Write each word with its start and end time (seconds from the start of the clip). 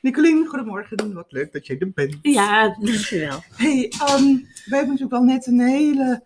Nicolien, 0.00 0.46
goedemorgen. 0.46 1.14
Wat 1.14 1.32
leuk 1.32 1.52
dat 1.52 1.66
jij 1.66 1.78
er 1.78 1.90
bent. 1.92 2.18
Ja, 2.22 2.76
dankjewel. 2.80 3.42
Hey, 3.50 3.84
um, 3.84 4.46
we 4.64 4.76
hebben 4.76 4.88
natuurlijk 4.88 5.12
al 5.12 5.22
net 5.22 5.46
een 5.46 5.60
hele, 5.60 6.24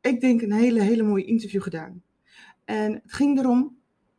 ik 0.00 0.20
denk 0.20 0.42
een 0.42 0.52
hele, 0.52 0.80
hele 0.80 1.02
mooie 1.02 1.24
interview 1.24 1.62
gedaan. 1.62 2.02
En 2.64 2.92
het 2.92 3.12
ging 3.12 3.38
erom, 3.38 3.76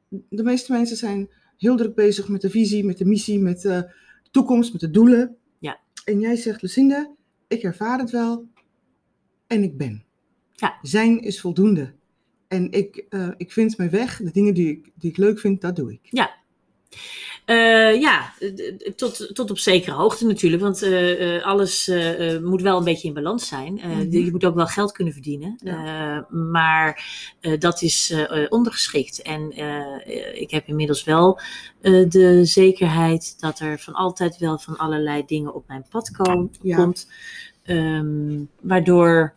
de 0.10 0.44
meeste 0.44 0.72
mensen 0.72 0.98
zijn 0.98 1.30
heel 1.58 1.76
druk 1.76 1.96
bezig 1.96 2.28
met 2.28 2.42
de 2.42 2.50
visie, 2.50 2.86
met 2.86 2.98
de 2.98 3.06
missie, 3.06 3.40
met 3.40 3.62
de 3.62 3.94
toekomst, 4.32 4.72
met 4.72 4.82
de 4.82 4.92
doelen. 4.92 5.38
Ja. 5.60 5.80
En 6.06 6.20
jij 6.20 6.36
zegt, 6.36 6.62
Lucinda, 6.62 7.12
ik 7.48 7.64
ervaar 7.64 8.00
het 8.00 8.12
wel 8.12 8.48
en 9.48 9.64
ik 9.64 9.78
ben. 9.78 10.04
Ja. 10.52 10.78
Zijn 10.82 11.20
is 11.20 11.42
voldoende. 11.42 11.94
En 12.48 12.72
ik, 12.72 13.06
uh, 13.10 13.32
ik 13.38 13.52
vind 13.52 13.78
mijn 13.78 13.90
weg, 13.90 14.18
de 14.18 14.32
dingen 14.32 14.54
die 14.54 14.70
ik, 14.70 14.92
die 14.96 15.10
ik 15.10 15.18
leuk 15.18 15.40
vind, 15.40 15.62
dat 15.62 15.76
doe 15.76 15.92
ik. 15.92 16.00
Ja. 16.02 16.36
Uh, 17.46 18.02
ja, 18.02 18.34
tot, 18.96 19.36
tot 19.36 19.52
op 19.52 19.58
zekere 19.58 19.96
hoogte 19.96 20.26
natuurlijk. 20.26 20.62
Want 20.62 20.84
uh, 20.84 21.46
alles 21.46 21.92
moet 22.42 22.62
wel 22.62 22.78
een 22.78 22.84
beetje 22.84 23.08
in 23.08 23.14
balans 23.14 23.48
zijn. 23.48 23.74
Mm-hmm. 23.74 24.12
Je 24.12 24.32
moet 24.32 24.46
ook 24.46 24.56
wel 24.56 24.68
geld 24.68 24.92
kunnen 24.92 25.14
verdienen. 25.14 25.60
Ja. 25.64 26.28
maar 26.30 27.04
dat 27.60 27.82
is 27.82 28.14
ondergeschikt. 28.50 29.22
En 29.22 29.52
ik 30.40 30.52
heb 30.52 30.68
inmiddels 30.68 31.04
wel 31.04 31.40
de 31.82 32.40
zekerheid 32.44 33.40
dat 33.40 33.60
er 33.60 33.80
van 33.80 33.94
altijd 33.94 34.38
wel 34.38 34.58
van 34.58 34.78
allerlei 34.78 35.24
dingen 35.26 35.54
op 35.54 35.68
mijn 35.68 35.86
pad 35.90 36.12
kom, 36.12 36.52
Ja. 36.62 36.76
komt. 36.76 37.08
Um, 37.66 38.50
waardoor, 38.62 39.34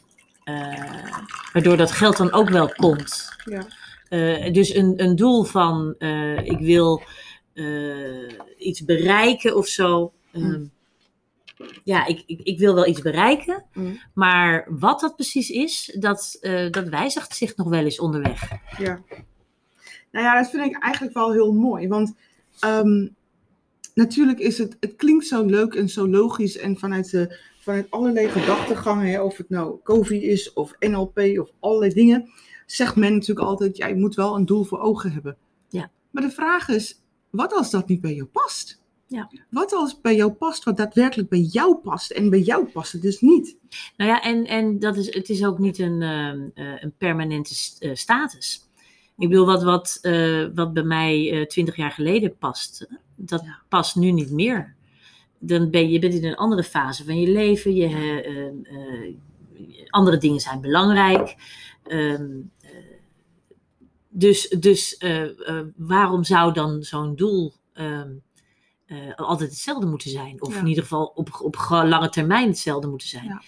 waardoor 1.52 1.76
dat 1.76 1.92
geld 1.92 2.16
dan 2.16 2.32
ook 2.32 2.48
wel 2.48 2.68
komt. 2.68 3.36
Ja. 3.44 4.50
Dus 4.50 4.74
een, 4.74 4.94
een 4.96 5.16
doel 5.16 5.44
van 5.44 5.94
ik 6.44 6.58
wil 6.58 7.02
iets 8.58 8.84
bereiken 8.84 9.56
of 9.56 9.66
zo. 9.66 10.12
Mm. 10.32 10.70
Ja, 11.84 12.06
ik, 12.06 12.22
ik, 12.26 12.40
ik, 12.42 12.58
wil 12.58 12.74
wel 12.74 12.86
iets 12.86 13.02
bereiken. 13.02 13.64
Mm. 13.72 14.00
Maar 14.14 14.66
wat 14.68 15.00
dat 15.00 15.14
precies 15.14 15.50
is, 15.50 15.96
dat, 15.98 16.38
dat 16.70 16.88
wijzigt 16.88 17.36
zich 17.36 17.56
nog 17.56 17.68
wel 17.68 17.84
eens 17.84 18.00
onderweg. 18.00 18.50
Ja. 18.78 19.02
Nou 20.10 20.24
ja, 20.24 20.40
dat 20.40 20.50
vind 20.50 20.64
ik 20.64 20.82
eigenlijk 20.82 21.14
wel 21.14 21.32
heel 21.32 21.52
mooi. 21.52 21.88
Want 21.88 22.14
um, 22.64 23.16
natuurlijk 23.94 24.38
is 24.38 24.58
het, 24.58 24.76
het 24.80 24.96
klinkt 24.96 25.26
zo 25.26 25.44
leuk 25.44 25.74
en 25.74 25.88
zo 25.88 26.08
logisch. 26.08 26.56
En 26.56 26.78
vanuit, 26.78 27.10
de, 27.10 27.38
vanuit 27.60 27.90
allerlei 27.90 28.28
gedachtegangen, 28.28 29.06
hè, 29.06 29.22
of 29.22 29.36
het 29.36 29.48
nou 29.48 29.78
COVID 29.82 30.22
is 30.22 30.52
of 30.52 30.74
NLP 30.78 31.18
of 31.18 31.50
allerlei 31.60 31.92
dingen 31.92 32.30
zegt 32.66 32.96
men 32.96 33.12
natuurlijk 33.12 33.46
altijd, 33.46 33.76
ja, 33.76 33.86
je 33.86 33.94
moet 33.94 34.14
wel 34.14 34.36
een 34.36 34.46
doel 34.46 34.64
voor 34.64 34.80
ogen 34.80 35.12
hebben. 35.12 35.36
Ja. 35.68 35.90
Maar 36.10 36.22
de 36.22 36.30
vraag 36.30 36.68
is, 36.68 37.02
wat 37.30 37.52
als 37.52 37.70
dat 37.70 37.88
niet 37.88 38.00
bij 38.00 38.14
jou 38.14 38.26
past? 38.26 38.80
Ja. 39.06 39.30
Wat 39.50 39.72
als 39.72 40.00
bij 40.00 40.16
jou 40.16 40.32
past 40.32 40.64
wat 40.64 40.76
daadwerkelijk 40.76 41.28
bij 41.28 41.40
jou 41.40 41.76
past 41.76 42.10
en 42.10 42.30
bij 42.30 42.40
jou 42.40 42.66
past 42.66 42.92
het 42.92 43.02
dus 43.02 43.20
niet? 43.20 43.56
Nou 43.96 44.10
ja, 44.10 44.22
en, 44.22 44.46
en 44.46 44.78
dat 44.78 44.96
is, 44.96 45.14
het 45.14 45.28
is 45.28 45.44
ook 45.44 45.58
niet 45.58 45.78
een, 45.78 46.00
uh, 46.00 46.82
een 46.82 46.92
permanente 46.98 47.54
uh, 47.80 47.94
status. 47.94 48.68
Ik 49.18 49.28
bedoel, 49.28 49.46
wat, 49.46 49.62
wat, 49.62 49.98
uh, 50.02 50.46
wat 50.54 50.72
bij 50.72 50.82
mij 50.82 51.44
twintig 51.48 51.76
jaar 51.76 51.90
geleden 51.90 52.36
past, 52.36 52.86
dat 53.16 53.42
ja. 53.44 53.62
past 53.68 53.96
nu 53.96 54.10
niet 54.10 54.30
meer. 54.30 54.76
Dan 55.38 55.70
ben 55.70 55.80
je, 55.80 55.88
je 55.88 55.98
bent 55.98 56.14
in 56.14 56.24
een 56.24 56.36
andere 56.36 56.62
fase 56.62 57.04
van 57.04 57.20
je 57.20 57.28
leven, 57.28 57.74
je, 57.74 58.56
andere 59.88 60.18
dingen 60.18 60.40
zijn 60.40 60.60
belangrijk. 60.60 61.36
Um, 61.86 62.50
dus 64.18 64.48
dus 64.48 64.96
uh, 64.98 65.24
uh, 65.24 65.60
waarom 65.76 66.24
zou 66.24 66.52
dan 66.52 66.82
zo'n 66.82 67.16
doel 67.16 67.52
um, 67.74 68.22
uh, 68.86 69.14
altijd 69.14 69.50
hetzelfde 69.50 69.86
moeten 69.86 70.10
zijn? 70.10 70.42
Of 70.42 70.54
Ja. 70.54 70.60
in 70.60 70.66
ieder 70.66 70.82
geval 70.82 71.12
op, 71.14 71.38
op 71.42 71.56
ge- 71.56 71.86
lange 71.86 72.08
termijn 72.08 72.48
hetzelfde 72.48 72.88
moeten 72.88 73.08
zijn? 73.08 73.24
Ja. 73.24 73.42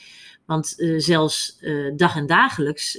Want 0.46 0.74
zelfs 0.96 1.58
dag 1.96 2.16
en 2.16 2.26
dagelijks 2.26 2.90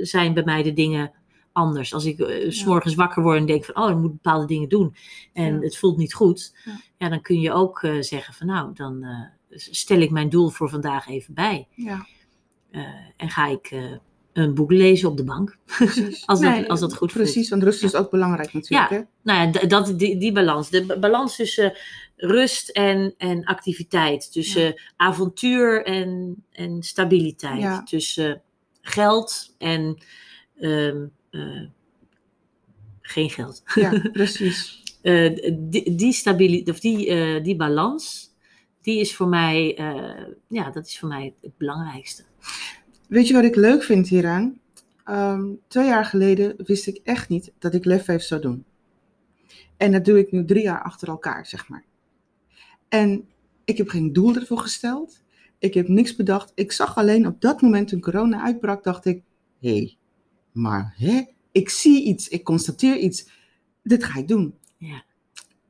zijn 0.00 0.34
bij 0.34 0.44
mij 0.44 0.62
de 0.62 0.72
dingen 0.72 1.12
anders. 1.52 1.94
Als 1.94 2.04
ik 2.04 2.44
s 2.48 2.64
morgens 2.64 2.94
wakker 2.94 3.22
word 3.22 3.38
en 3.38 3.46
denk 3.46 3.64
van, 3.64 3.76
oh, 3.82 3.90
ik 3.90 3.96
moet 3.96 4.12
bepaalde 4.12 4.46
dingen 4.46 4.68
doen 4.68 4.94
en 5.32 5.54
Ja. 5.54 5.60
het 5.60 5.76
voelt 5.76 5.96
niet 5.96 6.14
goed, 6.14 6.56
Ja. 6.64 6.80
ja, 6.98 7.08
dan 7.08 7.20
kun 7.22 7.40
je 7.40 7.52
ook 7.52 7.86
zeggen 8.00 8.34
van, 8.34 8.46
nou, 8.46 8.74
dan 8.74 9.06
stel 9.50 9.98
ik 10.00 10.10
mijn 10.10 10.28
doel 10.28 10.48
voor 10.48 10.68
vandaag 10.70 11.08
even 11.08 11.34
bij. 11.34 11.68
Ja, 11.74 12.06
Uh, 12.70 12.82
en 13.16 13.30
ga 13.30 13.46
ik 13.46 13.70
uh, 13.70 13.92
een 14.32 14.54
boek 14.54 14.70
lezen 14.72 15.08
op 15.08 15.16
de 15.16 15.24
bank. 15.24 15.56
Als 16.26 16.40
dat- 16.40 16.68
als 16.68 16.80
dat 16.80 16.94
goed 16.94 17.12
Precies, 17.12 17.34
voelt. 17.34 17.48
want 17.48 17.62
rust 17.62 17.82
is 17.84 17.94
ook 17.94 18.10
belangrijk 18.10 18.52
natuurlijk. 18.52 18.90
Ja. 18.90 18.96
Hè? 18.96 19.02
Nou 19.22 19.50
ja, 19.52 19.66
dat, 19.66 19.98
die, 19.98 20.16
die 20.18 20.32
balans. 20.32 20.70
De 20.70 20.84
ba- 20.86 20.98
balans 20.98 21.36
tussen 21.36 21.72
rust 22.16 22.68
en, 22.68 23.14
en 23.18 23.44
activiteit. 23.44 24.32
Tussen 24.32 24.80
avontuur 24.96 25.84
en, 25.84 26.44
en 26.52 26.82
stabiliteit. 26.82 27.60
Ja. 27.60 27.82
Tussen 27.82 28.42
geld 28.80 29.54
en 29.58 30.02
ehm, 30.60 31.06
eh, 31.30 31.62
geen 33.00 33.30
geld. 33.30 33.62
Ja, 33.74 34.02
precies. 34.12 34.82
Eh, 35.02 35.52
die, 35.58 35.94
die, 35.94 36.12
stabili- 36.12 36.64
of 36.70 36.80
die, 36.80 37.06
eh, 37.08 37.42
die 37.44 37.56
balans, 37.56 38.28
die 38.82 39.00
is 39.00 39.14
voor 39.16 39.28
mij, 39.28 39.76
eh, 39.76 40.24
ja, 40.48 40.70
dat 40.70 40.86
is 40.86 40.98
voor 40.98 41.08
mij 41.08 41.34
het 41.40 41.56
belangrijkste. 41.58 42.24
Weet 43.10 43.28
je 43.28 43.34
wat 43.34 43.44
ik 43.44 43.56
leuk 43.56 43.82
vind 43.82 44.08
hieraan? 44.08 44.60
Ehm, 45.04 45.44
twee 45.68 45.86
jaar 45.86 46.04
geleden 46.04 46.54
wist 46.56 46.86
ik 46.86 47.00
echt 47.04 47.28
niet 47.28 47.52
dat 47.58 47.74
ik 47.74 47.84
Lef 47.84 48.04
5 48.04 48.22
zou 48.22 48.40
doen. 48.40 48.64
En 49.76 49.92
dat 49.92 50.04
doe 50.04 50.18
ik 50.18 50.32
nu 50.32 50.44
drie 50.44 50.62
jaar 50.62 50.82
achter 50.82 51.08
elkaar, 51.08 51.46
zeg 51.46 51.68
maar. 51.68 51.84
En 52.88 53.28
ik 53.64 53.76
heb 53.76 53.88
geen 53.88 54.12
doel 54.12 54.34
ervoor 54.34 54.58
gesteld. 54.58 55.22
Ik 55.58 55.74
heb 55.74 55.88
niks 55.88 56.16
bedacht. 56.16 56.52
Ik 56.54 56.72
zag 56.72 56.96
alleen 56.96 57.26
op 57.26 57.40
dat 57.40 57.60
moment 57.60 57.88
toen 57.88 58.00
corona 58.00 58.42
uitbrak, 58.42 58.84
dacht 58.84 59.04
ik, 59.04 59.22
hé, 59.60 59.76
hey, 59.76 59.96
maar 60.52 60.94
hè? 60.96 61.24
Ik 61.52 61.68
zie 61.68 62.04
iets, 62.04 62.28
ik 62.28 62.44
constateer 62.44 62.96
iets. 62.96 63.28
Dit 63.82 64.04
ga 64.04 64.18
ik 64.18 64.28
doen. 64.28 64.54
Ja. 64.76 65.04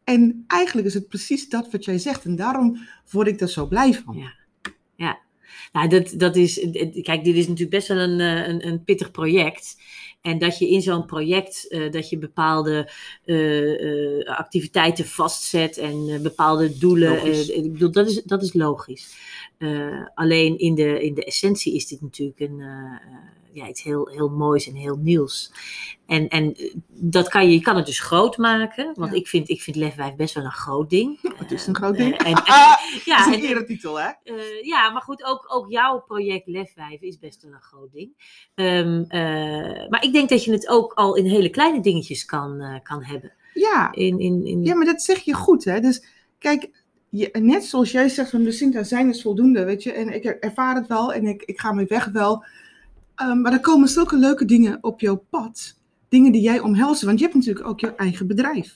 En 0.05 0.45
eigenlijk 0.47 0.87
is 0.87 0.95
het 0.95 1.09
precies 1.09 1.49
dat 1.49 1.71
wat 1.71 1.85
jij 1.85 1.99
zegt. 1.99 2.25
En 2.25 2.37
daarom 2.37 2.79
word 3.11 3.29
ik 3.29 3.41
er 3.41 3.49
zo 3.49 3.67
blij 3.67 3.95
van. 3.95 4.17
Ja. 4.17 4.39
Nou, 5.73 5.89
dat, 5.89 6.15
dat 6.17 6.37
is, 6.37 6.67
kijk, 7.03 7.25
dit 7.25 7.37
is 7.37 7.45
natuurlijk 7.45 7.71
best 7.71 7.89
wel 7.89 7.99
een, 7.99 8.21
eh, 8.21 8.49
een, 8.49 8.67
een 8.67 8.85
pittig 8.85 9.11
project. 9.11 9.77
En 10.21 10.39
dat 10.39 10.59
je 10.59 10.71
in 10.71 10.83
zo'n 10.83 11.07
project, 11.07 11.67
uh, 11.69 11.91
dat 11.91 12.09
je 12.09 12.19
bepaalde 12.19 12.91
uh, 13.25 13.81
uh, 13.81 14.25
activiteiten 14.25 15.05
vastzet 15.05 15.77
en 15.77 16.23
bepaalde 16.23 16.79
doelen. 16.79 17.27
ik 17.57 17.73
bedoel, 17.73 17.91
dat 17.91 18.09
is, 18.09 18.23
dat 18.23 18.43
is 18.43 18.53
logisch. 18.53 19.17
alleen 20.15 20.59
in 20.59 20.75
de, 20.75 21.03
in 21.03 21.15
de 21.15 21.25
essentie 21.25 21.75
is 21.75 21.87
dit 21.87 22.01
natuurlijk 22.01 22.41
een, 22.41 22.63
ja, 23.53 23.69
iets 23.69 23.83
heel, 23.83 24.09
heel 24.09 24.29
moois 24.29 24.69
en 24.69 24.75
heel 24.75 24.97
nieuws. 24.97 25.53
En, 26.07 26.29
en 26.29 26.57
dat 26.89 27.29
kan 27.29 27.47
je, 27.49 27.53
je 27.55 27.61
kan 27.61 27.77
het 27.77 27.87
dus 27.87 28.01
groot 28.01 28.37
maken. 28.37 28.93
Want 28.95 29.11
Ja. 29.13 29.17
ik, 29.19 29.29
vind, 29.29 29.49
ik 29.49 29.63
vind 29.63 29.77
Lefwijf 29.77 30.15
best 30.15 30.35
wel 30.35 30.45
een 30.45 30.51
groot 30.51 30.91
ding. 30.91 31.19
Het 31.43 31.51
is 31.51 31.67
een 31.67 31.75
groot 31.77 31.97
ding. 31.97 32.17
en, 32.17 32.25
en- 32.35 32.43
ja, 33.05 33.17
dat 33.25 33.27
is 33.27 33.27
en- 33.27 33.33
een 33.33 33.49
eretitel, 33.49 34.01
hè? 34.01 34.11
eh, 34.25 34.63
ja, 34.63 34.91
maar 34.91 35.03
goed, 35.03 35.25
ook, 35.25 35.45
ook 35.55 35.71
jouw 35.71 36.01
project 36.01 36.47
Lefwijven 36.47 37.07
is 37.07 37.19
best 37.19 37.43
wel 37.43 37.53
een 37.53 37.61
groot 37.63 37.93
ding. 37.93 38.11
Ehm, 38.55 39.03
eh, 39.09 39.89
maar 39.89 40.05
ik 40.05 40.13
denk 40.13 40.29
dat 40.29 40.45
je 40.45 40.53
het 40.53 40.69
ook 40.69 40.93
al 40.93 41.15
in 41.17 41.25
hele 41.25 41.51
kleine 41.51 41.81
dingetjes 41.81 42.25
kan, 42.25 42.61
eh, 42.61 42.75
kan 42.83 43.05
hebben. 43.05 43.33
Ja, 43.55 43.93
In, 43.93 44.19
in, 44.21 44.47
in, 44.47 44.65
Ja, 44.65 44.75
maar 44.75 44.87
dat 44.87 45.03
zeg 45.03 45.19
je 45.19 45.35
goed, 45.35 45.65
hè? 45.65 45.81
Dus 45.81 46.05
kijk, 46.39 46.71
je, 47.09 47.29
net 47.33 47.65
zoals 47.65 47.91
jij 47.93 48.09
zegt 48.09 48.31
van 48.31 48.43
Lucinda, 48.43 48.83
zijn 48.83 49.09
is 49.09 49.23
voldoende, 49.23 49.65
weet 49.65 49.83
je? 49.83 49.93
En 49.93 50.15
ik 50.15 50.25
ervaar 50.25 50.75
het 50.75 50.87
wel 50.87 51.13
en 51.13 51.27
ik, 51.27 51.43
ik 51.43 51.61
ga 51.61 51.73
mijn 51.73 51.87
weg 51.87 52.05
wel. 52.07 52.45
Ehm, 53.21 53.41
maar 53.41 53.53
er 53.53 53.61
komen 53.61 53.89
zulke 53.89 54.17
leuke 54.17 54.45
dingen 54.45 54.79
op 54.81 55.01
jouw 55.01 55.25
pad. 55.31 55.79
Dingen 56.09 56.33
die 56.33 56.41
jij 56.43 56.61
omhelzen, 56.61 57.07
want 57.07 57.19
je 57.19 57.25
hebt 57.25 57.37
natuurlijk 57.37 57.67
ook 57.67 57.81
je 57.81 57.95
eigen 57.95 58.27
bedrijf. 58.27 58.73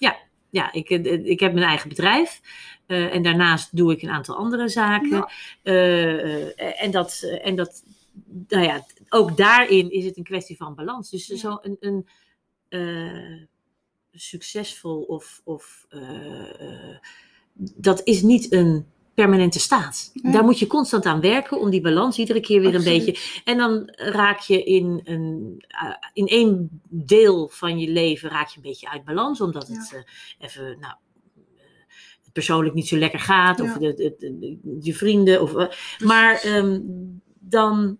ja, 0.50 0.72
ik, 0.72 0.90
eh, 0.90 1.24
ik 1.26 1.40
heb 1.40 1.52
mijn 1.54 1.66
eigen 1.66 1.88
bedrijf. 1.88 2.40
eh, 2.86 3.14
en 3.14 3.22
daarnaast 3.22 3.76
doe 3.76 3.92
ik 3.92 4.02
een 4.02 4.10
aantal 4.10 4.36
andere 4.36 4.68
zaken. 4.68 5.08
Ja. 5.10 5.30
Eh, 5.62 6.42
eh, 6.48 6.82
en, 6.82 6.90
dat, 6.90 7.20
eh, 7.22 7.46
en 7.46 7.56
dat, 7.56 7.82
nou 8.48 8.64
ja, 8.64 8.84
ook 9.08 9.36
daarin 9.36 9.90
is 9.90 10.04
het 10.04 10.16
een 10.16 10.22
kwestie 10.24 10.56
van 10.56 10.74
balans. 10.74 11.10
Dus 11.10 11.26
Ja. 11.26 11.36
zo 11.36 11.58
een, 11.62 11.76
een 11.80 12.06
eh, 12.68 13.42
succesvol 14.12 15.02
of, 15.02 15.40
of 15.44 15.86
eh, 15.88 16.60
eh, 16.60 16.96
dat 17.76 18.00
is 18.04 18.22
niet 18.22 18.52
een 18.52 18.86
permanente 19.14 19.58
staat. 19.58 20.10
Daar 20.22 20.44
moet 20.44 20.58
je 20.58 20.66
constant 20.66 21.04
aan 21.06 21.20
werken 21.20 21.60
om 21.60 21.70
die 21.70 21.80
balans 21.80 22.18
iedere 22.18 22.40
keer 22.40 22.60
weer 22.60 22.74
Absoluut. 22.74 23.00
een 23.00 23.04
beetje. 23.04 23.40
En 23.44 23.56
dan 23.58 23.82
raak 23.94 24.38
je 24.40 24.64
in, 24.64 25.00
een, 25.04 25.64
eh, 25.68 25.94
in 26.12 26.26
één 26.26 26.80
deel 26.88 27.48
van 27.48 27.78
je 27.78 27.90
leven 27.90 28.30
raak 28.30 28.48
je 28.48 28.56
een 28.56 28.62
beetje 28.62 28.90
uit 28.90 29.04
balans, 29.04 29.40
omdat 29.40 29.68
het 29.68 29.92
eh, 29.94 30.46
even, 30.46 30.64
nou, 30.80 30.94
eh, 31.56 31.62
het 32.24 32.32
persoonlijk 32.32 32.74
niet 32.74 32.88
zo 32.88 32.96
lekker 32.96 33.20
gaat, 33.20 33.60
of 33.60 33.68
Ja. 33.72 33.78
de, 33.78 33.94
de- 33.94 34.36
de- 34.40 34.78
je 34.80 34.94
vrienden. 34.94 35.42
Of, 35.42 35.52
maar 35.98 36.40
ehm, 36.42 36.80
dan, 37.40 37.98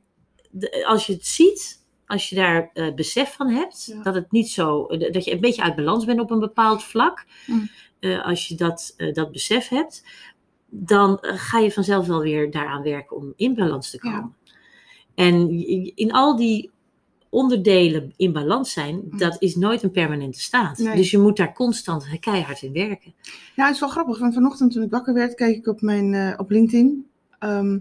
de- 0.51 0.87
als 0.87 1.07
je 1.07 1.13
het 1.13 1.27
ziet, 1.27 1.83
als 2.07 2.29
je 2.29 2.35
daar 2.37 2.71
besef 2.95 3.35
van 3.35 3.49
hebt, 3.49 3.85
Ja. 3.85 4.03
dat 4.03 4.15
het 4.15 4.33
niet 4.33 4.49
zo, 4.51 4.87
dat 4.87 5.25
je 5.25 5.33
een 5.33 5.41
beetje 5.41 5.63
uit 5.63 5.77
balans 5.77 6.05
bent 6.05 6.21
op 6.21 6.31
een 6.31 6.39
bepaald 6.41 6.83
vlak, 6.85 7.25
Mm. 7.47 7.71
als 8.23 8.49
je 8.49 8.55
dat, 8.55 8.95
dat 9.13 9.33
besef 9.33 9.69
hebt, 9.69 10.05
dan 10.77 11.19
ga 11.21 11.59
je 11.59 11.73
vanzelf 11.73 12.07
wel 12.07 12.21
weer 12.21 12.51
daaraan 12.51 12.83
werken 12.83 13.17
om 13.17 13.33
in 13.37 13.55
balans 13.55 13.91
te 13.91 13.99
Ja. 14.03 14.11
komen. 14.13 14.35
En 15.15 15.51
in 15.97 16.13
al 16.13 16.37
die 16.37 16.71
onderdelen 17.29 18.13
in 18.17 18.33
balans 18.33 18.73
zijn, 18.73 18.95
Mm. 18.95 19.19
dat 19.19 19.37
is 19.39 19.57
nooit 19.57 19.83
een 19.83 19.91
permanente 19.91 20.41
staat. 20.41 20.79
Nee. 20.79 20.97
Dus 20.97 21.11
je 21.11 21.19
moet 21.19 21.37
daar 21.37 21.53
constant 21.55 22.07
keihard 22.21 22.63
in 22.63 22.73
werken. 22.73 23.15
Ja, 23.57 23.65
het 23.65 23.75
is 23.75 23.81
wel 23.81 23.89
grappig, 23.89 24.19
want 24.19 24.35
vanochtend 24.35 24.73
toen 24.73 24.83
ik 24.83 24.91
wakker 24.91 25.15
werd, 25.15 25.35
keek 25.35 25.57
ik 25.57 25.67
op, 25.67 25.81
mijn, 25.81 26.15
eh, 26.15 26.35
op 26.37 26.51
LinkedIn. 26.51 27.07
Ehm, 27.39 27.79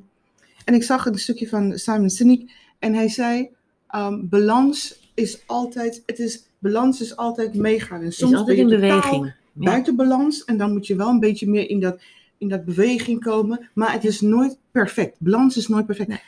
en 0.65 0.73
ik 0.73 0.83
zag 0.83 1.05
een 1.05 1.19
stukje 1.19 1.47
van 1.47 1.77
Simon 1.77 2.09
Sinek. 2.09 2.51
En 2.79 2.93
hij 2.93 3.09
zei, 3.09 3.49
ehm, 3.87 4.19
balans 4.27 4.99
is 5.13 5.43
altijd, 5.47 6.03
het 6.05 6.19
is, 6.19 6.43
balans 6.59 7.01
is 7.01 7.15
altijd 7.15 7.53
meegaan. 7.53 8.01
En 8.01 8.11
soms 8.11 8.31
is 8.31 8.37
altijd 8.37 8.57
ben 8.57 8.65
in 8.65 8.71
je 8.71 8.79
totaal 8.79 8.99
beweging. 9.01 9.33
Buiten 9.53 9.95
balans. 9.95 10.43
En 10.45 10.57
dan 10.57 10.71
moet 10.71 10.87
je 10.87 10.95
wel 10.95 11.09
een 11.09 11.19
beetje 11.19 11.49
meer 11.49 11.69
in 11.69 11.79
dat, 11.79 12.01
in 12.43 12.49
dat 12.49 12.65
beweging 12.65 13.23
komen. 13.23 13.69
Maar 13.73 13.91
het 13.91 14.03
is 14.03 14.21
nooit 14.21 14.59
perfect. 14.71 15.15
Balans 15.19 15.57
is 15.57 15.67
nooit 15.67 15.85
perfect. 15.85 16.09
Nee. 16.09 16.21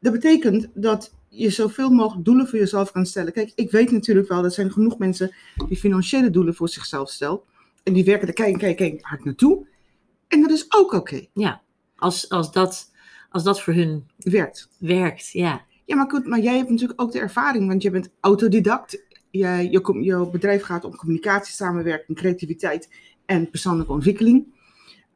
Dat 0.00 0.12
betekent 0.12 0.68
dat 0.74 1.14
je 1.28 1.50
zoveel 1.50 1.90
mogelijk 1.90 2.24
doelen 2.24 2.48
voor 2.48 2.58
jezelf 2.58 2.92
kan 2.92 3.06
stellen. 3.06 3.32
Kijk, 3.32 3.52
ik 3.54 3.70
weet 3.70 3.90
natuurlijk 3.90 4.28
wel, 4.28 4.44
er 4.44 4.50
zijn 4.50 4.72
genoeg 4.72 4.98
mensen 4.98 5.34
die 5.68 5.76
financiële 5.76 6.30
doelen 6.30 6.54
voor 6.54 6.68
zichzelf 6.68 7.10
stellen. 7.10 7.40
En 7.82 7.92
die 7.92 8.04
werken 8.04 8.28
er 8.28 8.34
kijk, 8.34 8.58
kijk, 8.58 8.76
kijk 8.76 9.02
hard 9.02 9.24
naartoe. 9.24 9.66
En 10.28 10.40
dat 10.40 10.50
is 10.50 10.66
ook 10.68 10.92
oké. 10.92 11.26
Als, 11.96 12.28
als, 12.28 12.52
dat, 12.52 12.90
als 13.30 13.42
dat 13.42 13.62
voor 13.62 13.74
hun 13.74 14.06
werkt. 14.16 14.68
werkt, 14.78 15.30
ja. 15.30 15.64
Ja, 15.84 15.96
maar 15.96 16.10
goed, 16.10 16.26
maar 16.26 16.40
jij 16.40 16.56
hebt 16.56 16.70
natuurlijk 16.70 17.00
ook 17.00 17.12
de 17.12 17.18
ervaring, 17.18 17.68
want 17.68 17.82
je 17.82 17.90
bent 17.90 18.10
autodidact. 18.20 19.02
Jij, 19.30 19.70
je, 19.70 19.80
com- 19.80 20.02
jouw 20.02 20.30
bedrijf 20.30 20.62
gaat 20.62 20.84
om 20.84 20.96
communicatie, 20.96 21.54
samenwerking, 21.54 22.18
creativiteit 22.18 22.88
en 23.26 23.50
persoonlijke 23.50 23.92
ontwikkeling. 23.92 24.52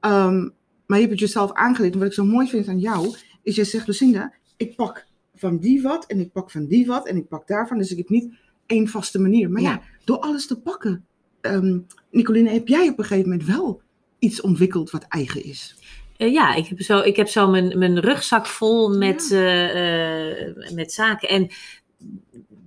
Ehm, 0.00 0.48
maar 0.86 0.98
je 0.98 1.06
hebt 1.06 1.10
het 1.10 1.18
jezelf 1.20 1.52
aangeleerd. 1.52 1.92
En 1.92 1.98
wat 1.98 2.08
ik 2.08 2.14
zo 2.14 2.24
mooi 2.24 2.48
vind 2.48 2.68
aan 2.68 2.78
jou, 2.78 3.16
is 3.42 3.56
je 3.56 3.64
zegt, 3.64 3.86
Lucinda, 3.86 4.32
ik 4.56 4.76
pak 4.76 5.06
van 5.34 5.58
die 5.58 5.82
wat 5.82 6.06
en 6.06 6.20
ik 6.20 6.32
pak 6.32 6.50
van 6.50 6.66
die 6.66 6.86
wat 6.86 7.08
en 7.08 7.16
ik 7.16 7.28
pak 7.28 7.46
daarvan. 7.46 7.78
Dus 7.78 7.90
ik 7.90 7.96
heb 7.98 8.08
niet 8.08 8.34
één 8.66 8.88
vaste 8.88 9.18
manier. 9.18 9.50
Maar 9.50 9.62
ja, 9.62 9.70
Ja. 9.70 9.82
door 10.04 10.18
alles 10.18 10.46
te 10.46 10.60
pakken, 10.60 11.04
ehm 11.40 11.78
Nicoline, 12.10 12.50
heb 12.50 12.68
jij 12.68 12.88
op 12.88 12.98
een 12.98 13.04
gegeven 13.04 13.30
moment 13.30 13.48
wel 13.48 13.82
iets 14.18 14.40
ontwikkeld 14.40 14.90
wat 14.90 15.04
eigen 15.08 15.44
is. 15.44 15.76
Eh, 16.16 16.32
ja, 16.32 16.54
ik 16.54 16.66
heb 16.66 16.80
zo, 16.80 16.98
ik 17.00 17.16
heb 17.16 17.28
zo 17.28 17.48
mijn, 17.48 17.78
mijn 17.78 18.00
rugzak 18.00 18.46
vol 18.46 18.96
met, 18.98 19.30
eh, 19.32 20.40
eh, 20.40 20.72
met 20.74 20.92
zaken. 20.92 21.28
En 21.28 21.48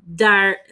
daar 0.05 0.65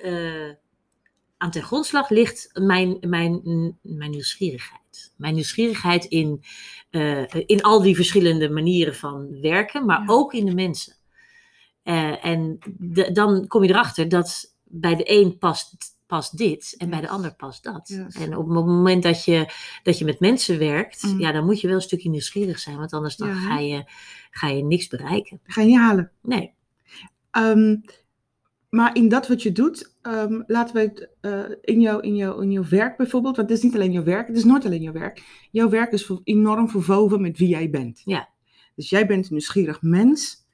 aan 1.38 1.52
ten 1.52 1.64
grondslag 1.64 2.10
ligt 2.10 2.50
mijn, 2.54 2.98
mijn, 3.02 3.42
mijn 3.82 4.12
nieuwsgierigheid. 4.12 4.79
Mijn 5.18 5.34
nieuwsgierigheid 5.34 6.06
in, 6.06 6.44
eh, 6.90 7.24
in 7.46 7.62
al 7.62 7.82
die 7.82 7.96
verschillende 7.96 8.50
manieren 8.50 8.96
van 8.96 9.42
werken, 9.42 9.86
maar 9.86 10.00
Ja. 10.00 10.06
ook 10.08 10.34
in 10.34 10.46
de 10.46 10.54
mensen. 10.54 10.94
Eh, 11.84 12.26
en 12.26 12.58
de- 12.78 13.12
dan 13.12 13.48
kom 13.48 13.64
je 13.64 13.70
erachter 13.70 14.10
dat 14.10 14.56
bij 14.64 14.96
de 14.96 15.12
een 15.12 15.38
past, 15.38 15.76
past 16.08 16.38
dit 16.38 16.76
en 16.78 16.90
bij 16.90 17.02
de 17.02 17.10
ander 17.10 17.36
past 17.36 17.64
dat. 17.64 17.88
Yes. 17.88 18.16
En 18.16 18.38
op 18.38 18.46
het 18.46 18.56
moment 18.56 19.04
dat 19.04 19.24
je, 19.26 19.54
dat 19.84 19.98
je 19.98 20.06
met 20.06 20.20
mensen 20.20 20.60
werkt, 20.60 21.04
Mm. 21.04 21.20
ja, 21.20 21.32
dan 21.32 21.46
moet 21.46 21.62
je 21.62 21.68
wel 21.68 21.76
een 21.76 21.82
stukje 21.82 22.10
nieuwsgierig 22.10 22.60
zijn, 22.60 22.78
want 22.78 22.94
anders 22.94 23.16
dan 23.16 23.28
Ja, 23.28 23.36
ga, 23.36 23.60
je, 23.60 23.84
ga 24.32 24.48
je 24.48 24.64
niks 24.64 24.88
bereiken. 24.88 25.40
Ga 25.44 25.62
je 25.62 25.68
niet 25.68 25.78
halen. 25.78 26.12
Nee. 26.22 26.54
Ehm, 27.32 27.76
maar 28.70 28.96
in 28.96 29.10
dat 29.10 29.28
wat 29.28 29.44
je 29.44 29.52
doet, 29.52 29.96
ehm, 30.02 30.42
laten 30.48 30.76
we 30.76 30.82
het 30.82 31.10
eh, 31.22 31.56
in, 31.62 31.82
jouw, 31.82 32.00
in, 32.00 32.16
jouw, 32.16 32.40
in 32.40 32.52
jouw 32.52 32.66
werk 32.70 32.98
bijvoorbeeld, 32.98 33.36
want 33.36 33.50
het 33.50 33.58
is 33.58 33.64
niet 33.64 33.76
alleen 33.76 33.92
jouw 33.92 34.04
werk, 34.04 34.28
het 34.28 34.38
is 34.38 34.44
nooit 34.44 34.66
alleen 34.66 34.82
jouw 34.82 34.94
werk. 34.94 35.24
Jouw 35.52 35.70
werk 35.70 35.92
is 35.92 36.12
enorm 36.24 36.70
verwoven 36.70 37.22
met 37.22 37.38
wie 37.38 37.48
jij 37.48 37.70
bent. 37.70 38.02
Ja. 38.06 38.30
Dus 38.76 38.90
jij 38.90 39.06
bent 39.06 39.26
een 39.26 39.32
nieuwsgierig 39.32 39.82
mens, 39.82 40.48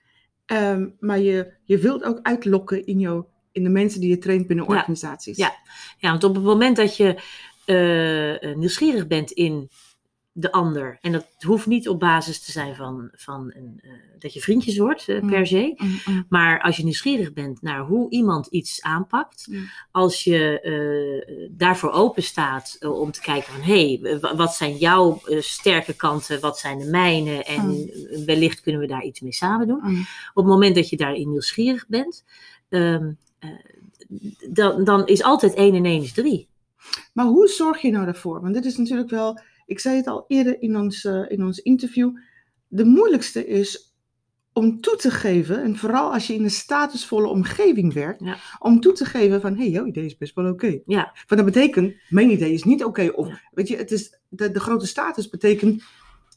ehm, 0.45 0.89
maar 0.99 1.19
je, 1.19 1.53
je 1.63 1.77
wilt 1.77 2.03
ook 2.03 2.19
uitlokken 2.21 2.85
in, 2.85 2.99
jou, 2.99 3.23
in 3.51 3.63
de 3.63 3.69
mensen 3.69 4.01
die 4.01 4.09
je 4.09 4.17
traint 4.17 4.47
binnen 4.47 4.67
organisaties. 4.67 5.37
Ja. 5.37 5.53
Ja, 5.97 6.09
want 6.09 6.23
op 6.23 6.35
het 6.35 6.43
moment 6.43 6.75
dat 6.75 6.97
je 6.97 7.21
eh, 7.65 8.43
eh, 8.43 8.57
nieuwsgierig 8.57 9.07
bent 9.07 9.31
in 9.31 9.69
de 10.37 10.51
ander, 10.51 10.97
en 11.01 11.11
dat 11.11 11.25
hoeft 11.39 11.65
niet 11.65 11.89
op 11.89 11.99
basis 11.99 12.39
te 12.45 12.51
zijn 12.51 12.75
van, 12.75 13.09
van 13.13 13.51
een, 13.55 13.79
eh, 13.83 13.89
dat 14.19 14.33
je 14.33 14.39
vriendjes 14.41 14.77
wordt 14.77 15.09
eh, 15.09 15.21
Mm. 15.21 15.29
per 15.29 15.47
se, 15.47 15.73
Mm, 15.77 15.99
mm. 16.05 16.25
maar 16.29 16.61
als 16.61 16.77
je 16.77 16.83
nieuwsgierig 16.83 17.33
bent 17.33 17.61
naar 17.61 17.79
hoe 17.79 18.09
iemand 18.09 18.47
iets 18.47 18.81
aanpakt, 18.81 19.47
als 19.91 20.23
je 20.23 20.59
eh, 20.59 21.47
daarvoor 21.51 21.91
open 21.91 22.23
staat 22.23 22.77
om 22.79 23.11
te 23.11 23.21
kijken 23.21 23.53
van 23.53 23.61
hé, 23.61 23.97
hey, 24.01 24.19
wa- 24.19 24.35
wat 24.35 24.53
zijn 24.53 24.75
jouw 24.77 25.21
sterke 25.39 25.93
kanten, 25.93 26.39
wat 26.39 26.57
zijn 26.59 26.79
de 26.79 26.85
mijne 26.89 27.43
en 27.43 27.65
Mm. 27.67 28.25
wellicht 28.25 28.61
kunnen 28.61 28.81
we 28.81 28.87
daar 28.87 29.03
iets 29.03 29.19
mee 29.21 29.33
samen 29.33 29.67
doen. 29.67 29.79
Mm. 29.83 29.99
Op 30.33 30.43
het 30.43 30.45
moment 30.53 30.75
dat 30.75 30.89
je 30.89 30.97
daarin 30.97 31.29
nieuwsgierig 31.31 31.87
bent, 31.87 32.23
ehm, 32.69 33.11
eh, 33.39 33.49
dan, 34.49 34.83
dan 34.83 35.07
is 35.07 35.23
altijd 35.23 35.57
1 35.57 35.75
en 35.75 35.85
1 35.85 36.01
is 36.01 36.13
3. 36.13 36.47
Maar 37.13 37.25
hoe 37.25 37.47
zorg 37.47 37.81
je 37.81 37.91
nou 37.91 38.05
daarvoor? 38.05 38.41
Want 38.41 38.53
dit 38.53 38.65
is 38.65 38.77
natuurlijk 38.77 39.09
wel, 39.09 39.39
ik 39.65 39.79
zei 39.79 39.95
het 39.95 40.07
al 40.07 40.25
eerder 40.27 40.61
in 40.61 40.77
ons, 40.77 41.05
eh, 41.05 41.21
in 41.27 41.43
ons 41.43 41.59
interview, 41.59 42.17
de 42.67 42.85
moeilijkste 42.85 43.47
is 43.47 43.93
om 44.53 44.81
toe 44.81 44.95
te 44.95 45.11
geven, 45.11 45.61
en 45.63 45.77
vooral 45.77 46.13
als 46.13 46.27
je 46.27 46.33
in 46.33 46.43
een 46.43 46.49
statusvolle 46.49 47.27
omgeving 47.27 47.93
werkt, 47.93 48.23
Ja. 48.23 48.37
om 48.59 48.79
toe 48.79 48.93
te 48.93 49.05
geven 49.05 49.41
van, 49.41 49.51
hé, 49.55 49.61
hey, 49.61 49.69
jouw 49.69 49.85
idee 49.85 50.05
is 50.05 50.17
best 50.17 50.35
wel 50.35 50.49
oké. 50.51 50.79
Ja. 50.85 51.03
Want 51.27 51.41
dat 51.41 51.45
betekent, 51.45 51.93
mijn 52.09 52.29
idee 52.29 52.53
is 52.53 52.63
niet 52.63 52.83
oké. 52.83 53.07
of, 53.15 53.27
Ja. 53.27 53.39
weet 53.51 53.67
je, 53.67 53.77
het 53.77 53.91
is, 53.91 54.19
de, 54.29 54.51
de 54.51 54.59
grote 54.59 54.87
status 54.87 55.29
betekent, 55.29 55.83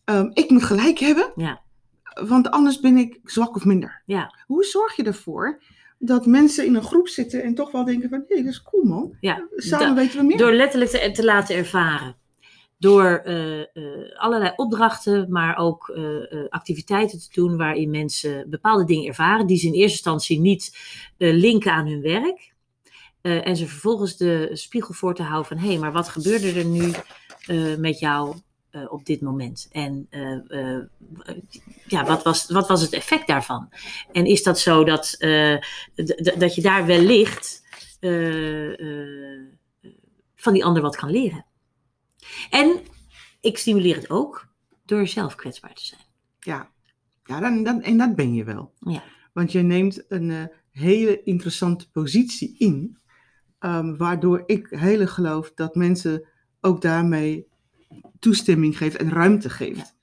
ehm, 0.04 0.30
ik 0.32 0.50
moet 0.50 0.62
gelijk 0.64 0.98
hebben, 0.98 1.32
Ja. 1.36 1.60
want 2.28 2.50
anders 2.50 2.80
ben 2.80 2.96
ik 2.96 3.20
zwak 3.24 3.56
of 3.56 3.64
minder. 3.64 4.02
Ja. 4.06 4.34
Hoe 4.46 4.64
zorg 4.64 4.96
je 4.96 5.02
ervoor 5.02 5.62
dat 5.98 6.26
mensen 6.26 6.64
in 6.66 6.74
een 6.74 6.82
groep 6.82 7.08
zitten 7.08 7.42
en 7.42 7.54
toch 7.54 7.70
wel 7.70 7.84
denken 7.84 8.08
van, 8.08 8.18
hé, 8.18 8.34
hey, 8.34 8.42
dat 8.44 8.52
is 8.52 8.62
cool 8.62 8.84
man. 8.84 9.16
Samen 9.56 9.86
Da- 9.86 9.94
weten 9.94 10.18
we 10.20 10.24
meer. 10.26 10.36
Door 10.38 10.52
letterlijk 10.52 10.90
te, 10.90 11.10
te 11.12 11.24
laten 11.24 11.56
ervaren. 11.56 12.16
Door 12.78 13.22
eh, 13.24 13.60
eh, 13.60 13.66
allerlei 14.16 14.52
opdrachten, 14.56 15.26
maar 15.30 15.56
ook 15.56 15.88
eh, 15.88 16.04
activiteiten 16.48 17.18
te 17.18 17.28
doen 17.32 17.56
waarin 17.56 17.90
mensen 17.90 18.50
bepaalde 18.50 18.84
dingen 18.84 19.08
ervaren 19.08 19.46
die 19.46 19.58
ze 19.58 19.66
in 19.66 19.72
eerste 19.72 19.96
instantie 19.96 20.40
niet 20.40 20.76
linken 21.16 21.72
aan 21.72 21.86
hun 21.86 22.00
werk. 22.00 22.56
En 23.20 23.56
ze 23.56 23.66
vervolgens 23.66 24.16
de 24.16 24.50
spiegel 24.52 24.94
voor 24.94 25.14
te 25.14 25.22
houden 25.22 25.48
van 25.48 25.56
hé, 25.56 25.68
hey, 25.68 25.78
maar 25.78 25.92
wat 25.92 26.08
gebeurde 26.08 26.52
er 26.52 26.64
nu 26.64 26.92
met 27.78 27.98
jou 27.98 28.36
op 28.88 29.04
dit 29.04 29.20
moment? 29.20 29.68
En 29.72 30.08
ja, 31.86 32.04
wat 32.04 32.22
was, 32.22 32.46
wat 32.46 32.68
was 32.68 32.80
het 32.80 32.92
effect 32.92 33.26
daarvan? 33.26 33.68
En 34.12 34.24
is 34.24 34.42
dat 34.42 34.58
zo 34.58 34.84
dat, 34.84 35.16
dat 36.38 36.54
je 36.54 36.62
daar 36.62 36.86
wellicht 36.86 37.62
van 40.36 40.52
die 40.52 40.64
ander 40.64 40.82
wat 40.82 40.96
kan 40.96 41.10
leren? 41.10 41.44
En 42.50 42.80
ik 43.40 43.58
stimuleer 43.58 43.96
het 43.96 44.10
ook 44.10 44.48
door 44.84 45.06
zelf 45.06 45.34
kwetsbaar 45.34 45.74
te 45.74 45.84
zijn. 45.84 46.00
Ja, 46.38 46.70
ja 47.24 47.40
dan, 47.40 47.62
dan, 47.62 47.82
en 47.82 47.98
dat 47.98 48.14
ben 48.14 48.34
je 48.34 48.44
wel. 48.44 48.72
Ja. 48.80 49.02
Want 49.32 49.52
je 49.52 49.62
neemt 49.62 50.04
een 50.08 50.30
eh, 50.30 50.44
hele 50.70 51.22
interessante 51.22 51.90
positie 51.90 52.54
in, 52.58 52.98
ehm, 53.58 53.96
waardoor 53.96 54.42
ik 54.46 54.66
hele 54.70 55.06
geloof 55.06 55.52
dat 55.54 55.74
mensen 55.74 56.28
ook 56.60 56.82
daarmee 56.82 57.46
toestemming 58.18 58.78
geeft 58.78 58.96
en 58.96 59.10
ruimte 59.10 59.50
geeft. 59.50 59.96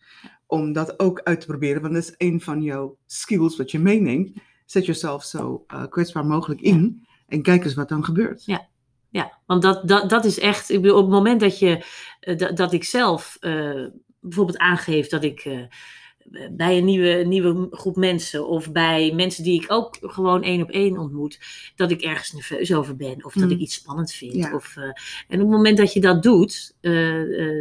Om 0.45 0.74
dat 0.74 1.00
ook 1.00 1.22
uit 1.22 1.39
te 1.41 1.48
proberen, 1.48 1.81
want 1.81 1.93
dat 1.93 2.03
is 2.03 2.15
een 2.17 2.41
van 2.41 2.62
jouw 2.62 2.98
skills 3.05 3.57
wat 3.57 3.72
je 3.72 3.79
meeneemt. 3.79 4.31
Zet 4.65 4.86
jezelf 4.86 5.24
zo 5.24 5.63
eh, 5.67 5.88
kwetsbaar 5.88 6.25
mogelijk 6.25 6.62
in 6.62 7.07
en 7.27 7.41
kijk 7.41 7.63
eens 7.63 7.74
wat 7.74 7.89
dan 7.89 8.05
gebeurt. 8.05 8.45
Ja. 8.45 8.67
Ja, 9.15 9.39
want 9.45 9.62
dat, 9.62 9.88
dat, 9.88 10.10
dat 10.10 10.25
is 10.25 10.39
echt, 10.39 10.69
ik 10.69 10.81
bedoel, 10.81 10.98
op 10.98 11.03
het 11.03 11.13
moment 11.13 11.39
dat, 11.39 11.60
je, 11.60 11.86
eh, 12.19 12.38
dat, 12.38 12.57
dat 12.57 12.74
ik 12.74 12.84
zelf 12.84 13.38
eh, 13.39 13.86
bijvoorbeeld 14.19 14.57
aangeef 14.57 15.07
dat 15.07 15.24
ik 15.24 15.39
eh, 15.39 15.60
bij 16.51 16.77
een 16.77 16.86
nieuwe, 16.86 17.24
nieuwe 17.24 17.67
groep 17.72 17.95
mensen 17.95 18.48
of 18.48 18.72
bij 18.72 19.12
mensen 19.15 19.43
die 19.43 19.62
ik 19.62 19.72
ook 19.72 19.98
gewoon 20.01 20.43
één 20.43 20.62
op 20.62 20.69
één 20.69 20.98
ontmoet, 20.98 21.39
dat 21.75 21.91
ik 21.91 22.01
ergens 22.01 22.31
nerveus 22.31 22.74
over 22.74 22.95
ben 22.95 23.25
of 23.25 23.34
dat 23.34 23.43
Mm. 23.43 23.51
ik 23.51 23.60
iets 23.60 23.75
spannend 23.75 24.12
vind. 24.12 24.34
Ja. 24.34 24.53
Of, 24.55 24.75
en 25.27 25.41
op 25.41 25.48
het 25.48 25.48
moment 25.48 25.77
dat 25.77 25.93
je 25.93 26.01
dat 26.01 26.24
doet, 26.24 26.75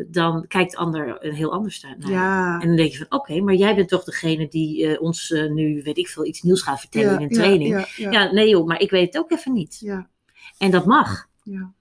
dan 0.07 0.47
kijkt 0.47 0.71
de 0.71 0.77
ander 0.77 1.17
een 1.25 1.35
heel 1.35 1.53
anders 1.53 1.81
naar. 1.83 1.97
Ja, 1.99 2.61
En 2.61 2.67
dan 2.67 2.77
denk 2.77 2.91
je 2.93 2.99
van, 2.99 3.19
oké, 3.19 3.41
maar 3.41 3.55
jij 3.55 3.75
bent 3.75 3.89
toch 3.89 4.05
degene 4.05 4.49
die 4.49 5.01
ons 5.01 5.31
nu, 5.49 5.83
weet 5.83 5.99
ik 5.99 6.09
veel, 6.09 6.27
iets 6.27 6.43
nieuws 6.43 6.63
gaat 6.63 6.81
vertellen 6.81 7.11
ja, 7.11 7.17
in 7.17 7.23
een 7.23 7.29
training. 7.31 7.95
Ja, 7.97 8.33
nee 8.33 8.49
joh, 8.49 8.67
maar 8.67 8.81
ik 8.81 8.91
weet 8.91 9.07
het 9.07 9.23
ook 9.23 9.31
even 9.31 9.53
niet. 9.53 9.79
ja, 9.81 10.09
En 10.59 10.71
dat 10.71 10.87
mag. 10.87 11.33
Ja. 11.45 11.73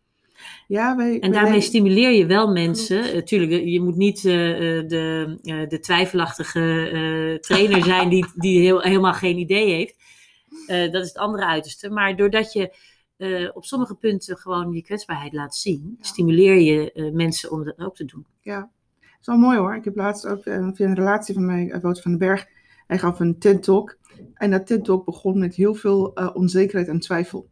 Ja, 0.67 0.95
wij, 0.95 1.19
En 1.19 1.31
daarmee 1.31 1.61
stimuleer 1.61 2.11
je 2.11 2.25
wel 2.25 2.51
mensen. 2.51 3.15
Uh, 3.15 3.21
tuurlijk, 3.21 3.63
je 3.63 3.81
moet 3.81 3.95
niet 3.95 4.25
eh, 4.25 4.77
eh, 4.79 4.87
de, 4.87 5.37
eh, 5.43 5.69
de 5.69 5.79
twijfelachtige 5.79 6.89
eh, 6.89 7.39
trainer 7.39 7.83
zijn 7.93 8.09
die, 8.09 8.25
die 8.35 8.59
heel, 8.59 8.81
helemaal 8.81 9.13
geen 9.13 9.37
idee 9.37 9.71
heeft. 9.73 9.95
Eh, 10.67 10.91
dat 10.91 11.01
is 11.01 11.07
het 11.07 11.17
andere 11.17 11.45
uiterste. 11.45 11.89
Maar 11.89 12.15
doordat 12.15 12.53
je 12.53 12.75
eh, 13.17 13.49
op 13.53 13.65
sommige 13.65 13.95
punten 13.95 14.37
gewoon 14.37 14.71
je 14.73 14.81
kwetsbaarheid 14.81 15.33
laat 15.33 15.55
zien, 15.55 15.95
Ja. 15.99 16.05
stimuleer 16.05 16.55
je 16.59 16.91
eh, 16.91 17.11
mensen 17.11 17.51
om 17.51 17.63
dat 17.63 17.79
ook 17.79 17.95
te 17.95 18.05
doen. 18.05 18.25
Ja, 18.41 18.59
dat 18.59 19.19
is 19.21 19.27
wel 19.27 19.37
mooi 19.37 19.57
hoor. 19.57 19.75
Ik 19.75 19.83
heb 19.83 19.95
laatst 19.95 20.25
ook 20.27 20.45
eh, 20.45 20.67
via 20.73 20.87
een 20.87 20.95
relatie 20.95 21.33
van 21.33 21.45
mij, 21.45 21.79
Wout 21.81 22.01
van 22.01 22.11
den 22.11 22.19
Berg, 22.19 22.45
hij 22.87 22.99
gaf 22.99 23.19
een 23.19 23.39
TED-talk. 23.39 23.97
En 24.33 24.51
dat 24.51 24.67
TED-talk 24.67 25.05
begon 25.05 25.39
met 25.39 25.55
heel 25.55 25.73
veel 25.75 26.13
eh, 26.13 26.29
onzekerheid 26.33 26.87
en 26.87 26.99
twijfel. 26.99 27.49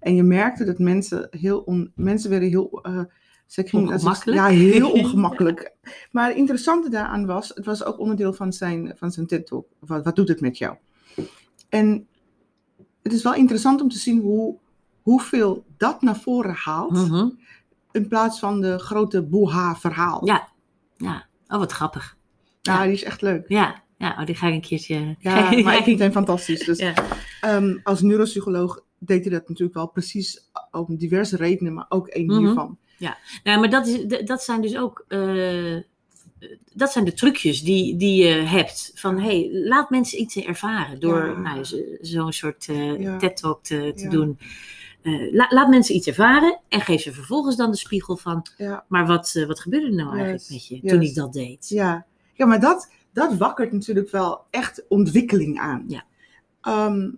En 0.00 0.14
je 0.14 0.22
merkte 0.22 0.64
dat 0.64 0.78
mensen 0.78 1.28
heel, 1.30 1.58
on, 1.60 1.92
mensen 1.94 2.30
werden 2.30 2.48
heel... 2.48 2.78
eh, 2.82 3.00
ze 3.46 3.66
gingen- 3.66 3.88
Ongemakkelijk? 3.92 4.38
Ja, 4.40 4.46
heel 4.46 4.90
ongemakkelijk. 5.00 5.72
maar 6.10 6.28
het 6.28 6.36
interessante 6.36 6.88
daaraan 6.90 7.26
was, 7.26 7.48
het 7.54 7.64
was 7.64 7.84
ook 7.84 7.98
onderdeel 7.98 8.32
van 8.32 8.52
zijn, 8.52 8.92
van 8.96 9.10
zijn 9.12 9.26
TED-talk. 9.26 9.66
Wat, 9.78 10.04
wat 10.04 10.16
doet 10.16 10.28
het 10.28 10.40
met 10.40 10.58
jou? 10.58 10.76
En 11.68 12.06
het 13.02 13.12
is 13.12 13.22
wel 13.22 13.34
interessant 13.34 13.80
om 13.80 13.88
te 13.88 13.98
zien 13.98 14.20
hoe, 14.20 14.56
hoeveel 15.02 15.64
dat 15.76 16.02
naar 16.02 16.16
voren 16.16 16.54
haalt. 16.54 16.92
Mhm. 17.08 17.28
In 17.92 18.08
plaats 18.08 18.38
van 18.38 18.60
de 18.60 18.78
grote 18.78 19.22
boeha-verhaal. 19.22 20.26
Ja, 20.26 20.48
ja. 20.96 21.26
Oh, 21.48 21.58
wat 21.58 21.72
grappig. 21.72 22.16
Ja, 22.62 22.82
die 22.84 22.92
is 22.92 23.02
echt 23.04 23.22
leuk. 23.22 23.44
Ja, 23.48 23.82
ja. 23.98 24.16
Oh, 24.20 24.26
die 24.26 24.34
ga 24.34 24.46
ik 24.46 24.54
een 24.54 24.60
keertje. 24.60 25.16
Ja, 25.18 25.34
maar 25.64 25.76
ik 25.76 25.84
vind 25.84 25.98
hem 25.98 26.12
fantastisch. 26.12 26.64
Dus 26.64 26.78
Ja. 26.78 26.94
ehm, 27.40 27.78
als 27.82 28.02
neuropsycholoog 28.02 28.84
deed 29.06 29.22
hij 29.24 29.32
dat 29.32 29.48
natuurlijk 29.48 29.76
wel 29.76 29.88
precies 29.88 30.50
om 30.70 30.96
diverse 30.96 31.36
redenen, 31.36 31.74
maar 31.74 31.86
ook 31.88 32.08
één 32.08 32.26
Mhm. 32.26 32.38
hiervan. 32.38 32.78
Nou, 33.44 33.60
maar 33.60 33.70
dat, 33.70 33.86
is, 33.86 34.24
dat 34.24 34.42
zijn 34.42 34.60
dus 34.60 34.76
ook. 34.76 35.04
eh, 35.08 35.76
dat 36.74 36.92
zijn 36.92 37.04
de 37.04 37.12
trucjes 37.12 37.62
die, 37.62 37.96
die 37.96 38.24
je 38.24 38.32
hebt. 38.34 38.92
Van 38.94 39.18
hey, 39.20 39.50
laat 39.52 39.90
mensen 39.90 40.20
iets 40.20 40.36
ervaren. 40.36 41.00
Door 41.00 41.26
Ja. 41.26 41.38
nou, 41.38 41.64
zo- 41.64 41.84
zo'n 42.00 42.32
soort 42.32 42.68
eh 42.68 43.00
Ja. 43.00 43.16
TED-talk 43.16 43.62
te, 43.64 43.92
te 43.96 44.02
Ja. 44.02 44.10
doen. 44.10 44.38
Eh, 45.02 45.32
la- 45.32 45.48
laat 45.50 45.68
mensen 45.68 45.94
iets 45.94 46.06
ervaren 46.06 46.60
en 46.68 46.80
geef 46.80 47.00
ze 47.02 47.12
vervolgens 47.12 47.56
dan 47.56 47.70
de 47.70 47.76
spiegel 47.76 48.16
van. 48.16 48.46
Ja. 48.56 48.84
Maar 48.88 49.06
wat, 49.06 49.32
eh, 49.34 49.46
wat 49.46 49.60
gebeurde 49.60 49.86
er 49.86 49.94
nou 49.94 50.08
eigenlijk 50.16 50.50
met 50.50 50.66
je 50.66 50.80
toen 50.80 51.02
ik 51.02 51.14
dat 51.14 51.32
deed? 51.32 51.68
Ja, 51.68 52.06
ja 52.34 52.46
maar 52.46 52.60
dat, 52.60 52.92
dat 53.12 53.36
wakkert 53.36 53.72
natuurlijk 53.72 54.10
wel 54.10 54.40
echt 54.50 54.84
ontwikkeling 54.88 55.58
aan. 55.58 55.84
Ja. 55.88 56.04
Ehm, 56.60 57.10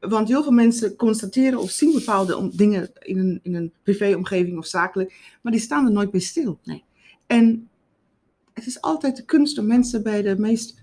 want 0.00 0.28
heel 0.28 0.42
veel 0.42 0.52
mensen 0.52 0.96
constateren 0.96 1.58
of 1.58 1.70
zien 1.70 1.92
bepaalde 1.92 2.36
om- 2.36 2.50
dingen 2.56 2.90
in 2.98 3.18
een, 3.18 3.40
in 3.42 3.54
een 3.54 3.72
privéomgeving 3.82 4.58
of 4.58 4.66
zakelijk, 4.66 5.36
maar 5.42 5.52
die 5.52 5.60
staan 5.60 5.86
er 5.86 5.92
nooit 5.92 6.10
bij 6.10 6.20
stil. 6.20 6.60
Nee. 6.64 6.84
En 7.26 7.68
het 8.54 8.66
is 8.66 8.80
altijd 8.80 9.16
de 9.16 9.24
kunst 9.24 9.58
om 9.58 9.66
mensen 9.66 10.02
bij 10.02 10.22
de 10.22 10.38
meest 10.38 10.82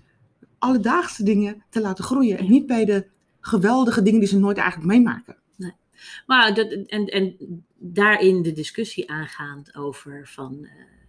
alledaagse 0.58 1.22
dingen 1.22 1.62
te 1.70 1.80
laten 1.80 2.04
groeien. 2.04 2.38
En 2.38 2.50
niet 2.50 2.66
bij 2.66 2.84
de 2.84 3.06
geweldige 3.40 4.02
dingen 4.02 4.20
die 4.20 4.28
ze 4.28 4.38
nooit 4.38 4.56
eigenlijk 4.56 4.88
meemaken. 4.92 5.36
Maar 6.26 6.54
dat, 6.54 6.70
en, 6.86 7.06
en 7.06 7.36
daarin 7.78 8.42
de 8.42 8.52
discussie 8.52 9.10
aangaand 9.10 9.74
over 9.76 10.28
van. 10.28 10.58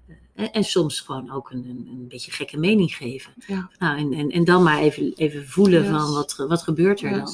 eh, 0.07 0.15
en, 0.33 0.51
en 0.51 0.63
soms 0.63 0.99
gewoon 0.99 1.31
ook 1.31 1.51
een, 1.51 1.65
een, 1.69 1.87
een 1.91 2.07
beetje 2.07 2.31
gekke 2.31 2.57
mening 2.57 2.95
geven. 2.95 3.33
Ja. 3.47 3.69
Nou, 3.79 3.97
en, 3.99 4.13
en, 4.13 4.29
en 4.29 4.43
dan 4.43 4.63
maar 4.63 4.79
even, 4.79 5.13
even 5.15 5.47
voelen 5.47 5.81
Yes. 5.81 5.89
van 5.89 6.13
wat, 6.13 6.35
wat 6.47 6.61
gebeurt 6.61 7.01
er 7.01 7.09
dan. 7.11 7.29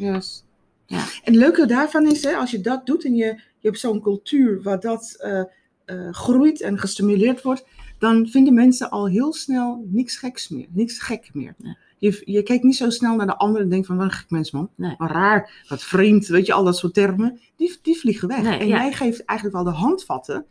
Yes. 0.00 0.44
Ja. 0.86 0.98
En 0.98 1.32
het 1.32 1.34
leuke 1.34 1.66
daarvan 1.66 2.06
is, 2.06 2.22
hè, 2.24 2.32
als 2.34 2.50
je 2.50 2.60
dat 2.60 2.86
doet 2.86 3.04
en 3.04 3.14
je, 3.14 3.24
je 3.58 3.68
hebt 3.68 3.78
zo'n 3.78 4.00
cultuur 4.00 4.62
waar 4.62 4.80
dat 4.80 5.16
eh, 5.18 5.40
eh, 5.84 6.12
groeit 6.12 6.60
en 6.60 6.78
gestimuleerd 6.78 7.42
wordt, 7.42 7.64
dan 7.98 8.26
vinden 8.28 8.54
mensen 8.54 8.90
al 8.90 9.08
heel 9.08 9.32
snel 9.32 9.84
niks 9.88 10.16
geks 10.16 10.48
meer, 10.48 10.66
niks 10.70 10.98
gek 10.98 11.30
meer. 11.32 11.54
Nee. 11.58 11.76
Je, 11.98 12.22
je 12.24 12.42
kijkt 12.42 12.64
niet 12.64 12.76
zo 12.76 12.90
snel 12.90 13.16
naar 13.16 13.26
de 13.26 13.36
ander 13.36 13.62
en 13.62 13.68
denkt 13.68 13.86
van, 13.86 13.96
wat 13.96 14.04
een 14.04 14.12
gek 14.12 14.30
mens 14.30 14.50
man. 14.50 14.70
Nee. 14.74 14.94
Wat 14.98 15.10
raar, 15.10 15.64
wat 15.68 15.82
vreemd, 15.82 16.26
weet 16.26 16.46
je, 16.46 16.52
al 16.52 16.64
dat 16.64 16.76
soort 16.76 16.94
termen. 16.94 17.40
Die, 17.56 17.78
die 17.82 17.98
vliegen 17.98 18.28
weg. 18.28 18.42
Nee, 18.42 18.58
en 18.58 18.66
ja. 18.66 18.76
jij 18.76 18.92
geeft 18.92 19.24
eigenlijk 19.24 19.62
wel 19.62 19.72
de 19.72 19.78
handvatten 19.78 20.46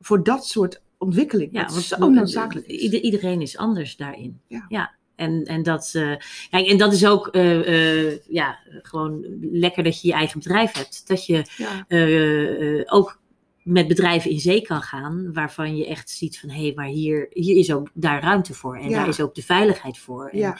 voor 0.00 0.22
dat 0.22 0.46
soort 0.46 0.82
ontwikkeling. 0.98 1.52
Ja, 1.52 1.66
want 1.66 1.82
zo 1.82 2.08
noodzakelijk 2.08 2.66
is. 2.66 2.80
iedereen 2.90 3.40
is 3.40 3.56
anders 3.56 3.96
daarin. 3.96 4.40
Ja. 4.46 4.94
En, 5.20 5.44
en, 5.44 5.62
dat, 5.62 5.90
eh, 5.94 6.12
kijk, 6.50 6.66
en 6.66 6.76
dat 6.76 6.92
is 6.92 7.06
ook 7.06 7.26
eh, 7.28 8.08
eh, 8.08 8.18
ja, 8.28 8.58
gewoon 8.82 9.24
lekker 9.40 9.82
dat 9.84 10.00
je 10.00 10.08
je 10.08 10.14
eigen 10.14 10.38
bedrijf 10.38 10.72
hebt. 10.72 11.08
Dat 11.08 11.26
je 11.26 11.44
Ja. 11.56 12.84
ook 12.86 13.18
met 13.62 13.88
bedrijven 13.88 14.30
in 14.30 14.40
zee 14.40 14.62
kan 14.62 14.82
gaan, 14.82 15.32
waarvan 15.32 15.76
je 15.76 15.86
echt 15.86 16.10
ziet 16.10 16.38
van 16.40 16.48
hé, 16.48 16.62
hey, 16.62 16.72
maar 16.74 16.86
hier, 16.86 17.26
hier 17.30 17.56
is 17.56 17.72
ook 17.72 17.90
daar 17.94 18.22
ruimte 18.22 18.54
voor. 18.54 18.76
En 18.76 18.88
Ja. 18.88 18.96
daar 18.96 19.08
is 19.08 19.20
ook 19.20 19.34
de 19.34 19.42
veiligheid 19.42 19.98
voor. 19.98 20.28
En, 20.28 20.38
Ja. 20.38 20.58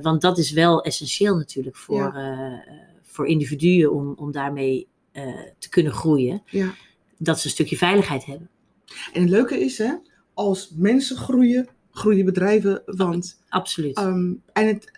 want 0.00 0.20
dat 0.20 0.38
is 0.38 0.50
wel 0.52 0.82
essentieel 0.82 1.36
natuurlijk 1.36 1.76
voor, 1.76 2.14
voor 3.02 3.26
individuen 3.26 3.92
om, 3.92 4.14
om 4.16 4.32
daarmee 4.32 4.88
te 5.58 5.68
kunnen 5.68 5.92
groeien. 5.92 6.42
Ja. 6.46 6.74
Dat 7.18 7.38
ze 7.40 7.46
een 7.46 7.52
stukje 7.52 7.76
veiligheid 7.76 8.24
hebben. 8.24 8.50
En 9.12 9.20
het 9.20 9.30
leuke 9.30 9.60
is, 9.60 9.78
hè, 9.78 9.94
als 10.34 10.72
mensen 10.76 11.16
groeien, 11.16 11.68
groeien 11.96 12.24
bedrijven, 12.24 12.82
want 12.86 13.38
Absoluut. 13.48 13.96
Ehm, 13.96 14.32
en 14.52 14.66
het, 14.66 14.90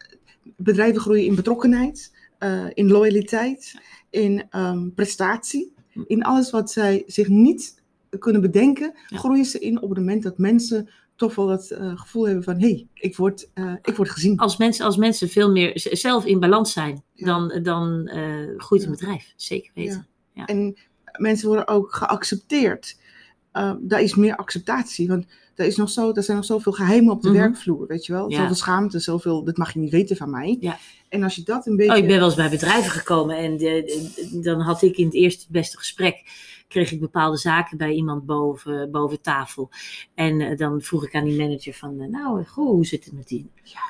bedrijven 0.57 1.01
groeien 1.01 1.25
in 1.25 1.35
betrokkenheid, 1.35 2.13
eh, 2.39 2.67
in 2.75 2.91
loyaliteit, 2.91 3.81
in 4.11 4.47
ehm, 4.51 4.91
prestatie. 4.95 5.73
In 6.07 6.23
alles 6.23 6.51
wat 6.51 6.71
zij 6.71 7.03
zich 7.07 7.29
niet 7.29 7.83
kunnen 8.19 8.41
bedenken, 8.41 8.93
Ja. 9.09 9.19
groeien 9.19 9.45
ze 9.45 9.59
in 9.59 9.83
op 9.83 9.89
het 9.89 9.99
moment 9.99 10.23
dat 10.23 10.39
mensen 10.39 10.89
toch 11.17 11.35
wel 11.35 11.49
het 11.49 11.71
eh, 11.71 11.99
gevoel 11.99 12.25
hebben 12.27 12.45
van... 12.45 12.55
hé, 12.61 12.69
hey, 12.69 12.87
ik, 12.95 13.17
word, 13.17 13.51
eh, 13.55 13.73
ik 13.83 13.97
word 13.97 14.11
gezien. 14.11 14.39
als 14.39 14.57
mensen, 14.57 14.85
als 14.85 14.97
mensen 14.97 15.29
veel 15.29 15.51
meer 15.51 15.71
zelf 15.93 16.25
in 16.25 16.41
balans 16.41 16.73
zijn, 16.73 17.03
Ja. 17.13 17.27
dan, 17.27 17.63
dan 17.63 18.09
groeit 18.57 18.83
een 18.83 18.91
Ja. 18.91 18.95
bedrijf. 18.97 19.33
Zeker 19.37 19.71
weten. 19.75 20.07
En 20.35 20.77
mensen 21.17 21.47
worden 21.49 21.69
ook 21.69 21.95
geaccepteerd. 21.95 22.99
Ehm, 23.53 23.77
daar 23.81 24.03
is 24.03 24.15
meer 24.15 24.37
acceptatie, 24.37 25.09
want 25.09 25.27
er, 25.59 25.67
is 25.67 25.77
nog 25.77 25.91
zo, 25.91 26.13
er 26.13 26.23
zijn 26.23 26.37
nog 26.37 26.47
zoveel 26.47 26.73
geheimen 26.73 27.13
op 27.13 27.23
de 27.23 27.29
Mhm. 27.29 27.39
werkvloer, 27.39 27.87
weet 27.87 28.07
je 28.07 28.13
wel? 28.13 28.31
Ja. 28.31 28.37
Zoveel 28.41 28.55
schaamte, 28.55 28.99
zoveel, 28.99 29.45
dat 29.45 29.57
mag 29.57 29.73
je 29.73 29.79
niet 29.79 29.91
weten 29.91 30.17
van 30.17 30.31
mij. 30.31 30.57
Ja. 30.61 30.79
En 31.09 31.23
als 31.23 31.35
je 31.35 31.43
dat 31.43 31.67
een 31.67 31.77
beetje... 31.77 31.93
Oh, 31.93 31.99
ik 31.99 32.07
ben 32.07 32.17
wel 32.17 32.27
eens 32.27 32.35
bij 32.35 32.51
bedrijven 32.51 32.91
gekomen 32.91 33.37
en 33.37 33.57
de- 33.57 33.83
de- 34.31 34.41
dan 34.41 34.61
had 34.61 34.83
ik 34.83 34.97
in 34.97 35.05
het 35.05 35.15
eerste 35.15 35.47
beste 35.51 35.77
gesprek 35.79 36.23
kreeg 36.69 36.93
ik 36.93 37.01
bepaalde 37.01 37.37
zaken 37.37 37.77
bij 37.79 37.93
iemand 37.93 38.27
boven, 38.27 38.91
boven 38.91 39.21
tafel. 39.21 39.71
En 40.15 40.41
eh, 40.41 40.57
dan 40.57 40.81
vroeg 40.81 41.05
ik 41.07 41.15
aan 41.15 41.25
die 41.25 41.39
manager 41.39 41.73
van, 41.75 42.01
eh, 42.01 42.09
nou, 42.09 42.45
goh, 42.45 42.71
hoe 42.71 42.87
zit 42.87 43.05
het 43.05 43.15
met 43.15 43.29
die? 43.29 43.51
Ja. 43.63 43.81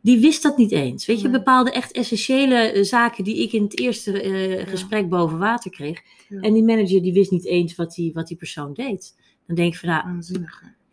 Die 0.00 0.20
wist 0.20 0.42
dat 0.42 0.56
niet 0.56 0.72
eens. 0.72 1.06
Weet 1.06 1.20
je, 1.20 1.30
bepaalde 1.30 1.70
echt 1.70 1.92
essentiële 1.92 2.54
eh, 2.56 2.82
zaken 2.84 3.24
die 3.24 3.42
ik 3.42 3.52
in 3.52 3.62
het 3.62 3.78
eerste 3.78 4.22
eh, 4.22 4.66
gesprek 4.68 5.08
boven 5.08 5.38
water 5.38 5.70
kreeg. 5.70 6.00
En 6.40 6.52
die 6.52 6.64
manager 6.64 7.02
die 7.02 7.12
wist 7.12 7.30
niet 7.30 7.46
eens 7.46 7.74
wat 7.74 7.94
die, 7.94 8.12
wat 8.12 8.26
die 8.28 8.36
persoon 8.36 8.72
deed. 8.74 9.14
Dan 9.46 9.56
denk 9.56 9.72
ik 9.72 9.78
van, 9.78 9.88
nou. 9.88 10.22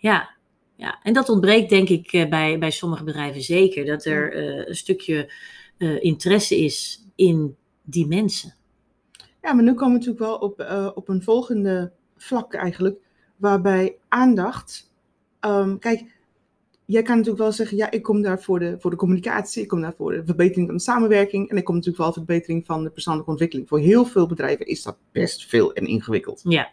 Ja, 0.05 0.29
ja, 0.75 0.99
en 1.03 1.13
dat 1.13 1.29
ontbreekt 1.29 1.69
denk 1.69 1.89
ik 1.89 2.13
eh, 2.13 2.29
bij, 2.29 2.59
bij 2.59 2.71
sommige 2.71 3.03
bedrijven 3.03 3.41
zeker. 3.41 3.85
Dat 3.85 4.05
er 4.05 4.33
eh, 4.33 4.67
een 4.67 4.75
stukje 4.75 5.31
eh, 5.77 6.03
interesse 6.03 6.57
is 6.57 7.05
in 7.15 7.55
die 7.83 8.07
mensen. 8.07 8.53
Ja, 9.41 9.53
maar 9.53 9.63
nu 9.63 9.73
komen 9.73 9.99
we 9.99 10.05
natuurlijk 10.05 10.19
wel 10.19 10.35
op, 10.35 10.91
op 10.95 11.09
een 11.09 11.23
volgende 11.23 11.91
vlak 12.17 12.53
eigenlijk, 12.53 12.99
waarbij 13.35 13.95
aandacht. 14.07 14.91
ehm, 15.39 15.77
kijk, 15.77 16.03
jij 16.85 17.01
kan 17.01 17.15
natuurlijk 17.15 17.43
wel 17.43 17.51
zeggen, 17.51 17.77
ja, 17.77 17.91
ik 17.91 18.03
kom 18.03 18.21
daar 18.21 18.41
voor 18.41 18.59
de, 18.59 18.75
voor 18.79 18.91
de 18.91 18.97
communicatie, 18.97 19.61
ik 19.61 19.67
kom 19.67 19.81
daar 19.81 19.95
voor 19.95 20.11
de 20.11 20.25
verbetering 20.25 20.67
van 20.67 20.75
de 20.75 20.83
samenwerking 20.83 21.49
en 21.49 21.57
ik 21.57 21.63
kom 21.63 21.75
natuurlijk 21.75 22.03
wel 22.03 22.13
voor 22.13 22.21
de 22.21 22.27
verbetering 22.27 22.65
van 22.65 22.83
de 22.83 22.89
persoonlijke 22.89 23.29
ontwikkeling. 23.29 23.67
Voor 23.67 23.79
heel 23.79 24.05
veel 24.05 24.27
bedrijven 24.27 24.65
is 24.65 24.83
dat 24.83 24.97
best 25.11 25.45
veel 25.45 25.73
en 25.73 25.85
ingewikkeld. 25.85 26.41
Ja, 26.43 26.69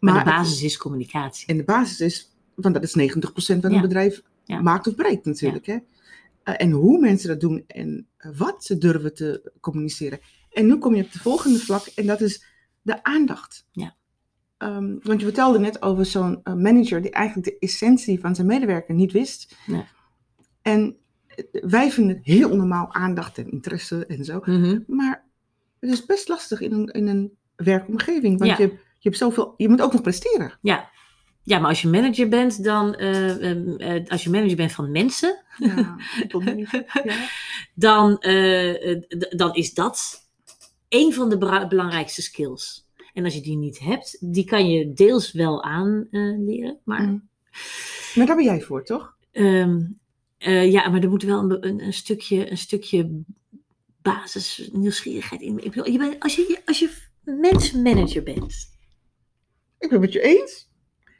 maar, 0.00 0.14
Maar 0.14 0.24
de 0.24 0.30
basis 0.30 0.62
is 0.62 0.76
communicatie. 0.76 1.46
En 1.46 1.56
de 1.56 1.64
basis 1.64 2.00
is, 2.00 2.30
want 2.54 2.74
dat 2.74 2.82
is 2.84 2.94
90% 2.94 3.60
van 3.60 3.70
Ja. 3.70 3.76
een 3.76 3.82
bedrijf 3.82 4.22
Ja. 4.44 4.60
maakt 4.60 4.86
of 4.86 4.94
breekt 4.94 5.24
natuurlijk. 5.24 5.66
Hè? 5.66 5.76
Eh, 6.42 6.54
en 6.56 6.70
hoe 6.70 6.98
mensen 7.00 7.28
dat 7.28 7.40
doen 7.40 7.64
en 7.66 8.06
wat 8.36 8.64
ze 8.64 8.78
durven 8.78 9.14
te 9.14 9.52
communiceren. 9.60 10.18
En 10.50 10.66
nu 10.66 10.76
kom 10.78 10.94
je 10.94 11.02
op 11.04 11.12
de 11.12 11.18
volgende 11.18 11.58
vlak 11.58 11.86
en 11.86 12.06
dat 12.06 12.20
is 12.20 12.44
de 12.82 13.02
aandacht. 13.04 13.66
Ja. 13.72 13.96
Ehm, 14.58 14.96
want 15.02 15.20
je 15.20 15.26
vertelde 15.26 15.58
net 15.58 15.82
over 15.82 16.06
zo'n 16.06 16.40
eh, 16.42 16.54
manager 16.54 17.02
die 17.02 17.10
eigenlijk 17.10 17.46
de 17.48 17.58
essentie 17.58 18.20
van 18.20 18.34
zijn 18.34 18.46
medewerker 18.46 18.94
niet 18.94 19.12
wist. 19.12 19.56
Nee. 19.66 19.84
En 20.62 20.96
eh, 21.26 21.44
wij 21.62 21.90
vinden 21.90 22.16
het 22.16 22.24
heel 22.24 22.56
normaal 22.56 22.94
aandacht 22.94 23.38
en 23.38 23.50
interesse 23.50 24.06
en 24.06 24.24
zo. 24.24 24.40
Mhm. 24.44 24.78
Maar 24.86 25.24
het 25.80 25.90
is 25.90 26.06
best 26.06 26.28
lastig 26.28 26.60
in 26.60 26.72
een, 26.72 26.86
in 26.86 27.06
een 27.06 27.32
werkomgeving. 27.56 28.38
Want 28.38 28.50
Ja. 28.50 28.56
je, 28.56 28.62
hebt- 28.62 28.82
je, 28.98 29.08
hebt 29.08 29.16
zoveel, 29.16 29.54
je 29.56 29.68
moet 29.68 29.82
ook 29.82 29.92
nog 29.92 30.02
presteren. 30.02 30.58
Ja. 30.62 30.90
ja, 31.42 31.58
maar 31.58 31.68
als 31.68 31.82
je 31.82 31.88
manager 31.88 32.28
bent, 32.28 32.64
dan, 32.64 32.94
eh, 32.94 33.50
ehm, 33.50 33.76
eh, 33.76 34.08
als 34.08 34.24
je 34.24 34.30
manager 34.30 34.56
bent 34.56 34.72
van 34.72 34.90
mensen, 34.90 35.42
Ja, 35.58 35.96
dan, 37.74 38.18
eh, 38.18 39.00
dan 39.30 39.54
is 39.54 39.74
dat 39.74 40.28
een 40.88 41.14
van 41.14 41.28
de 41.28 41.38
belangrijkste 41.68 42.22
skills. 42.22 42.86
En 43.12 43.24
als 43.24 43.34
je 43.34 43.40
die 43.40 43.56
niet 43.56 43.78
hebt, 43.78 44.32
die 44.32 44.44
kan 44.44 44.70
je 44.70 44.92
deels 44.92 45.32
wel 45.32 45.62
aanleren, 45.62 46.78
maar 46.84 47.02
Mm. 47.02 47.28
Maar 48.14 48.26
daar 48.26 48.36
ben 48.36 48.44
jij 48.44 48.60
voor, 48.60 48.84
toch? 48.84 49.16
Ehm, 49.32 49.80
eh, 50.38 50.70
ja, 50.70 50.88
maar 50.88 51.02
er 51.02 51.08
moet 51.08 51.22
wel 51.22 51.38
een, 51.38 51.66
een, 51.66 51.82
een 51.82 51.92
stukje, 51.92 52.50
een 52.50 52.58
stukje 52.58 53.22
basis 54.02 54.68
nieuwsgierigheid 54.72 55.40
in. 55.40 55.64
Ik 55.64 55.70
bedoel, 55.70 55.92
je 55.92 55.98
bent, 55.98 56.20
als, 56.20 56.36
je, 56.36 56.60
als 56.64 56.78
je 56.78 56.90
mensenmanager 57.22 58.22
bent. 58.22 58.77
Ik 59.78 59.88
ben 59.88 59.90
het 59.90 60.00
met 60.00 60.12
je 60.12 60.20
eens. 60.20 60.66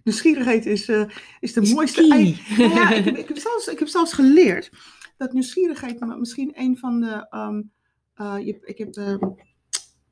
Nieuwsgierigheid 0.04 0.66
is, 0.66 0.88
eh, 0.88 1.04
is 1.40 1.52
de 1.52 1.60
Is 1.60 1.72
mooiste. 1.74 2.06
Nou 2.06 2.20
ja, 2.56 2.90
ik, 2.92 3.04
heb, 3.04 3.16
ik, 3.16 3.28
heb 3.28 3.38
zelfs, 3.38 3.66
ik 3.68 3.78
heb 3.78 3.88
zelfs 3.88 4.12
geleerd 4.12 4.70
dat 5.16 5.32
nieuwsgierigheid 5.32 6.00
nou, 6.00 6.18
misschien 6.18 6.52
een 6.54 6.76
van 6.78 7.00
de. 7.00 7.26
ehm, 7.30 7.62
eh, 8.14 8.36
je, 8.46 8.58
ik 8.64 8.78
heb. 8.78 8.94
ehm, 8.96 9.18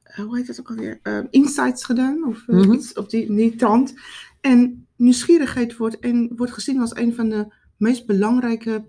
eh, 0.03 0.25
hoe 0.25 0.37
heet 0.37 0.47
het 0.47 0.61
ook 0.61 0.69
alweer? 0.69 0.99
Ehm, 1.03 1.27
insights 1.31 1.85
gedaan. 1.85 2.25
Of 2.27 2.47
Mhm. 2.47 2.73
iets 2.73 2.93
op 2.93 3.11
die, 3.11 3.35
die 3.35 3.55
trant. 3.57 3.95
En 4.41 4.87
nieuwsgierigheid 4.97 5.77
wordt, 5.77 5.97
een, 6.01 6.33
wordt 6.37 6.53
gezien 6.53 6.81
als 6.81 6.97
een 6.97 7.15
van 7.15 7.29
de 7.29 7.55
meest 7.77 8.07
belangrijke 8.07 8.89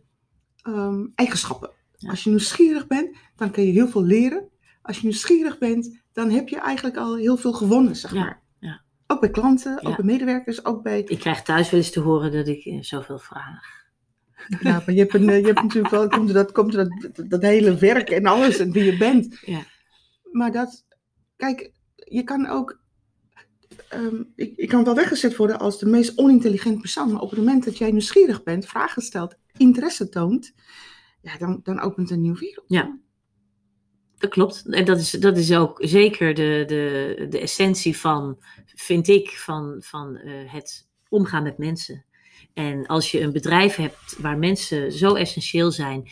eigenschappen. 1.16 1.72
Ja. 1.98 2.10
Als 2.10 2.24
je 2.24 2.30
nieuwsgierig 2.30 2.88
bent, 2.88 3.18
dan 3.36 3.52
kun 3.52 3.64
je 3.66 3.72
heel 3.72 3.88
veel 3.88 4.04
leren. 4.04 4.50
Als 4.82 4.98
je 4.98 5.04
nieuwsgierig 5.08 5.58
bent, 5.58 6.02
dan 6.14 6.30
heb 6.30 6.48
je 6.50 6.60
eigenlijk 6.60 6.98
al 6.98 7.16
heel 7.16 7.38
veel 7.38 7.54
gewonnen, 7.54 7.96
zeg 7.96 8.14
maar. 8.14 8.24
ja. 8.26 8.42
Ook 9.08 9.20
bij 9.20 9.30
klanten, 9.30 9.86
ook 9.86 9.96
bij 9.96 10.06
medewerkers, 10.06 10.66
ook 10.66 10.84
bij 10.84 11.02
Ik 11.02 11.20
krijg 11.20 11.42
thuis 11.42 11.70
wel 11.70 11.80
eens 11.80 11.92
te 11.92 12.00
horen 12.00 12.32
dat 12.32 12.48
ik 12.48 12.66
eh, 12.66 12.82
zoveel 12.82 13.20
vraag. 13.20 13.86
Ja, 14.60 14.72
maar 14.86 14.92
je 14.92 15.00
hebt, 15.00 15.14
een, 15.14 15.30
eh, 15.30 15.40
je 15.40 15.46
hebt 15.46 15.62
natuurlijk 15.62 15.94
wel, 15.94 16.08
komt 16.08 16.34
dat, 16.34 16.52
komt 16.52 16.74
dat, 16.74 16.90
dat 17.28 17.42
hele 17.42 17.76
werk 17.78 18.10
en 18.10 18.26
alles 18.26 18.58
en 18.58 18.72
wie 18.72 18.84
je 18.84 18.98
bent. 18.98 19.40
Ja. 19.42 19.64
Maar 20.32 20.52
dat, 20.52 20.86
kijk, 21.36 21.72
je 21.96 22.24
kan 22.24 22.48
ook, 22.48 22.80
ehm, 23.90 24.24
ik, 24.36 24.54
ik 24.56 24.68
kan 24.68 24.84
wel 24.84 24.96
weggezet 24.96 25.36
worden 25.36 25.60
als 25.60 25.80
de 25.80 25.86
meest 25.86 26.18
onintelligente 26.18 26.80
persoon, 26.80 27.12
maar 27.12 27.22
op 27.22 27.30
het 27.30 27.40
moment 27.40 27.66
dat 27.66 27.78
jij 27.78 27.92
nieuwsgierig 27.92 28.44
bent, 28.44 28.66
vragen 28.66 29.02
stelt, 29.02 29.36
interesse 29.58 30.10
toont, 30.10 30.54
ja, 31.22 31.38
dan, 31.38 31.60
dan 31.64 31.80
opent 31.80 32.10
een 32.10 32.22
nieuw 32.22 32.38
wereld. 32.38 32.66
Ja. 32.68 33.00
Dat 34.18 34.30
klopt. 34.30 34.66
En 34.70 34.86
dat 34.86 34.98
is, 35.00 35.12
dat 35.12 35.38
is 35.38 35.54
ook 35.54 35.78
zeker 35.82 36.34
de, 36.34 36.64
de, 36.68 37.26
de 37.30 37.40
essentie 37.40 37.98
van, 37.98 38.38
vind 38.66 39.08
ik, 39.08 39.30
van, 39.30 39.76
van 39.80 40.18
eh, 40.18 40.54
het 40.54 40.88
omgaan 41.10 41.44
met 41.44 41.58
mensen. 41.58 42.06
En 42.54 42.86
als 42.86 43.12
je 43.12 43.22
een 43.22 43.32
bedrijf 43.32 43.76
hebt 43.76 44.18
waar 44.20 44.38
mensen 44.38 44.92
zo 44.92 45.14
essentieel 45.14 45.72
zijn, 45.72 46.10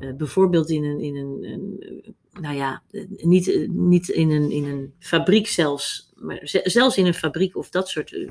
eh, 0.00 0.12
bijvoorbeeld 0.16 0.70
in 0.70 0.84
een, 0.84 1.00
in 1.00 1.16
een, 1.16 2.14
nou 2.40 2.56
ja, 2.56 2.82
niet, 3.16 3.68
niet 3.70 4.08
in, 4.08 4.30
een, 4.30 4.50
in 4.50 4.64
een 4.64 4.94
fabriek 4.98 5.46
zelfs, 5.46 6.12
maar 6.14 6.40
ze- 6.42 6.60
zelfs 6.64 6.96
in 6.96 7.06
een 7.06 7.14
fabriek 7.14 7.56
of 7.56 7.68
dat 7.70 7.88
soort, 7.88 8.12
eh, 8.12 8.30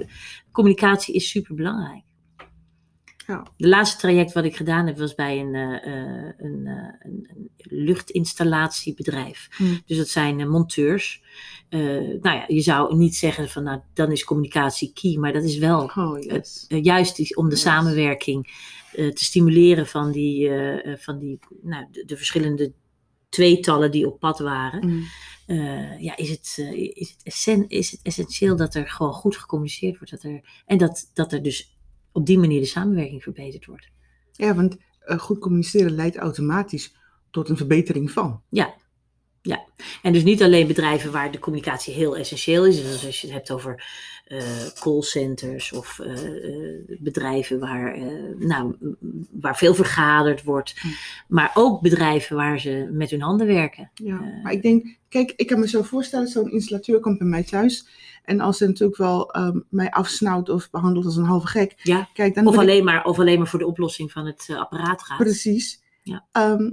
communicatie 0.51 1.13
is 1.15 1.29
super 1.29 1.55
belangrijk. 1.55 2.03
Ja. 3.27 3.47
De 3.57 3.67
laatste 3.67 3.97
traject 3.97 4.33
wat 4.33 4.43
ik 4.43 4.55
gedaan 4.55 4.85
heb 4.85 4.97
was 4.97 5.15
bij 5.15 5.39
een, 5.39 5.55
eh, 5.55 5.85
eh, 5.85 6.33
een, 6.37 6.67
eh, 6.67 7.09
een, 7.09 7.29
een 7.33 7.49
luchtinstallatiebedrijf. 7.57 9.47
Hmm. 9.51 9.81
Dus 9.85 9.97
dat 9.97 10.07
zijn 10.07 10.49
monteurs. 10.49 11.23
Nou 11.69 12.19
ja, 12.21 12.43
je 12.47 12.61
zou 12.61 12.95
niet 12.95 13.15
zeggen 13.15 13.49
van 13.49 13.63
nou, 13.63 13.79
dan 13.93 14.11
is 14.11 14.23
communicatie 14.23 14.91
key, 14.93 15.17
maar 15.17 15.33
dat 15.33 15.43
is 15.43 15.57
wel 15.57 15.91
Oh, 15.95 16.19
yes. 16.23 16.65
eh, 16.67 16.83
juist 16.83 17.35
om 17.35 17.45
de 17.45 17.55
Yes. 17.55 17.61
samenwerking 17.61 18.53
te 18.91 19.25
stimuleren 19.25 19.87
van 19.87 20.11
die, 20.11 20.51
van 20.97 21.19
die 21.19 21.39
nou, 21.61 21.85
de, 21.91 22.05
de 22.05 22.17
verschillende 22.17 22.73
tweetallen 23.29 23.91
die 23.91 24.07
op 24.07 24.19
pad 24.19 24.39
waren. 24.39 24.87
Mm. 24.87 25.03
Eh, 25.45 25.99
ja, 26.01 26.17
is 26.17 26.29
het, 26.29 26.57
is, 26.93 27.09
het 27.09 27.23
essen, 27.23 27.69
is 27.69 27.91
het 27.91 27.99
essentieel 28.03 28.55
dat 28.55 28.75
er 28.75 28.89
gewoon 28.89 29.13
goed 29.13 29.37
gecommuniceerd 29.37 29.97
wordt. 29.97 30.11
Dat 30.11 30.23
er, 30.23 30.41
en 30.65 30.77
dat, 30.77 31.11
dat 31.13 31.33
er 31.33 31.43
dus 31.43 31.74
op 32.15 32.25
die 32.25 32.39
manier 32.39 32.59
de 32.59 32.65
samenwerking 32.65 33.23
verbeterd 33.23 33.65
wordt. 33.65 33.91
Ja, 34.31 34.55
want 34.55 34.77
eh, 34.99 35.19
goed 35.19 35.39
communiceren 35.39 35.91
leidt 35.91 36.17
automatisch 36.17 36.95
tot 37.31 37.49
een 37.49 37.57
verbetering 37.57 38.11
van. 38.11 38.41
En 40.01 40.13
dus 40.13 40.23
niet 40.23 40.43
alleen 40.43 40.67
bedrijven 40.67 41.11
waar 41.11 41.31
de 41.31 41.39
communicatie 41.39 41.93
heel 41.93 42.17
essentieel 42.17 42.65
is. 42.65 42.81
Dus 42.81 43.05
als 43.05 43.21
je 43.21 43.27
het 43.27 43.35
hebt 43.35 43.51
over 43.51 43.83
eh, 44.25 44.39
callcenters 44.79 45.71
of 45.71 45.99
eh, 45.99 46.11
eh, 46.11 46.99
bedrijven 46.99 47.59
waar, 47.59 47.97
nou, 48.39 48.75
waar 49.31 49.57
veel 49.57 49.73
vergaderd 49.75 50.43
wordt. 50.43 50.75
Maar 51.27 51.51
ook 51.53 51.81
bedrijven 51.81 52.35
waar 52.35 52.59
ze 52.59 52.89
met 52.91 53.09
hun 53.09 53.21
handen 53.21 53.47
werken. 53.47 53.91
Ja, 53.93 54.19
maar 54.43 54.51
ik 54.51 54.61
denk, 54.61 54.97
kijk, 55.09 55.33
ik 55.35 55.47
kan 55.47 55.59
me 55.59 55.67
zo 55.67 55.81
voorstellen, 55.81 56.27
zo'n 56.27 56.51
installateur 56.51 56.99
komt 56.99 57.17
bij 57.17 57.27
mij 57.27 57.43
thuis. 57.43 57.87
En 58.23 58.39
als 58.39 58.57
ze 58.57 58.65
natuurlijk 58.67 58.97
wel 58.97 59.31
ehm, 59.31 59.59
mij 59.69 59.91
afsnauwt 59.91 60.49
of 60.49 60.69
behandelt 60.69 61.05
als 61.05 61.15
een 61.15 61.23
halve 61.23 61.47
gek. 61.47 61.73
Ja, 61.83 62.09
Kijk, 62.13 62.35
dan 62.35 62.47
Of 62.47 62.53
ik- 62.53 62.59
alleen, 62.59 62.83
maar, 62.83 63.03
of 63.05 63.19
alleen 63.19 63.37
maar 63.37 63.47
voor 63.47 63.59
de 63.59 63.67
oplossing 63.67 64.11
van 64.11 64.25
het 64.25 64.47
apparaat 64.57 65.03
gaat. 65.03 65.17
Precies. 65.17 65.81
Ja. 66.03 66.25
Ehm, 66.31 66.71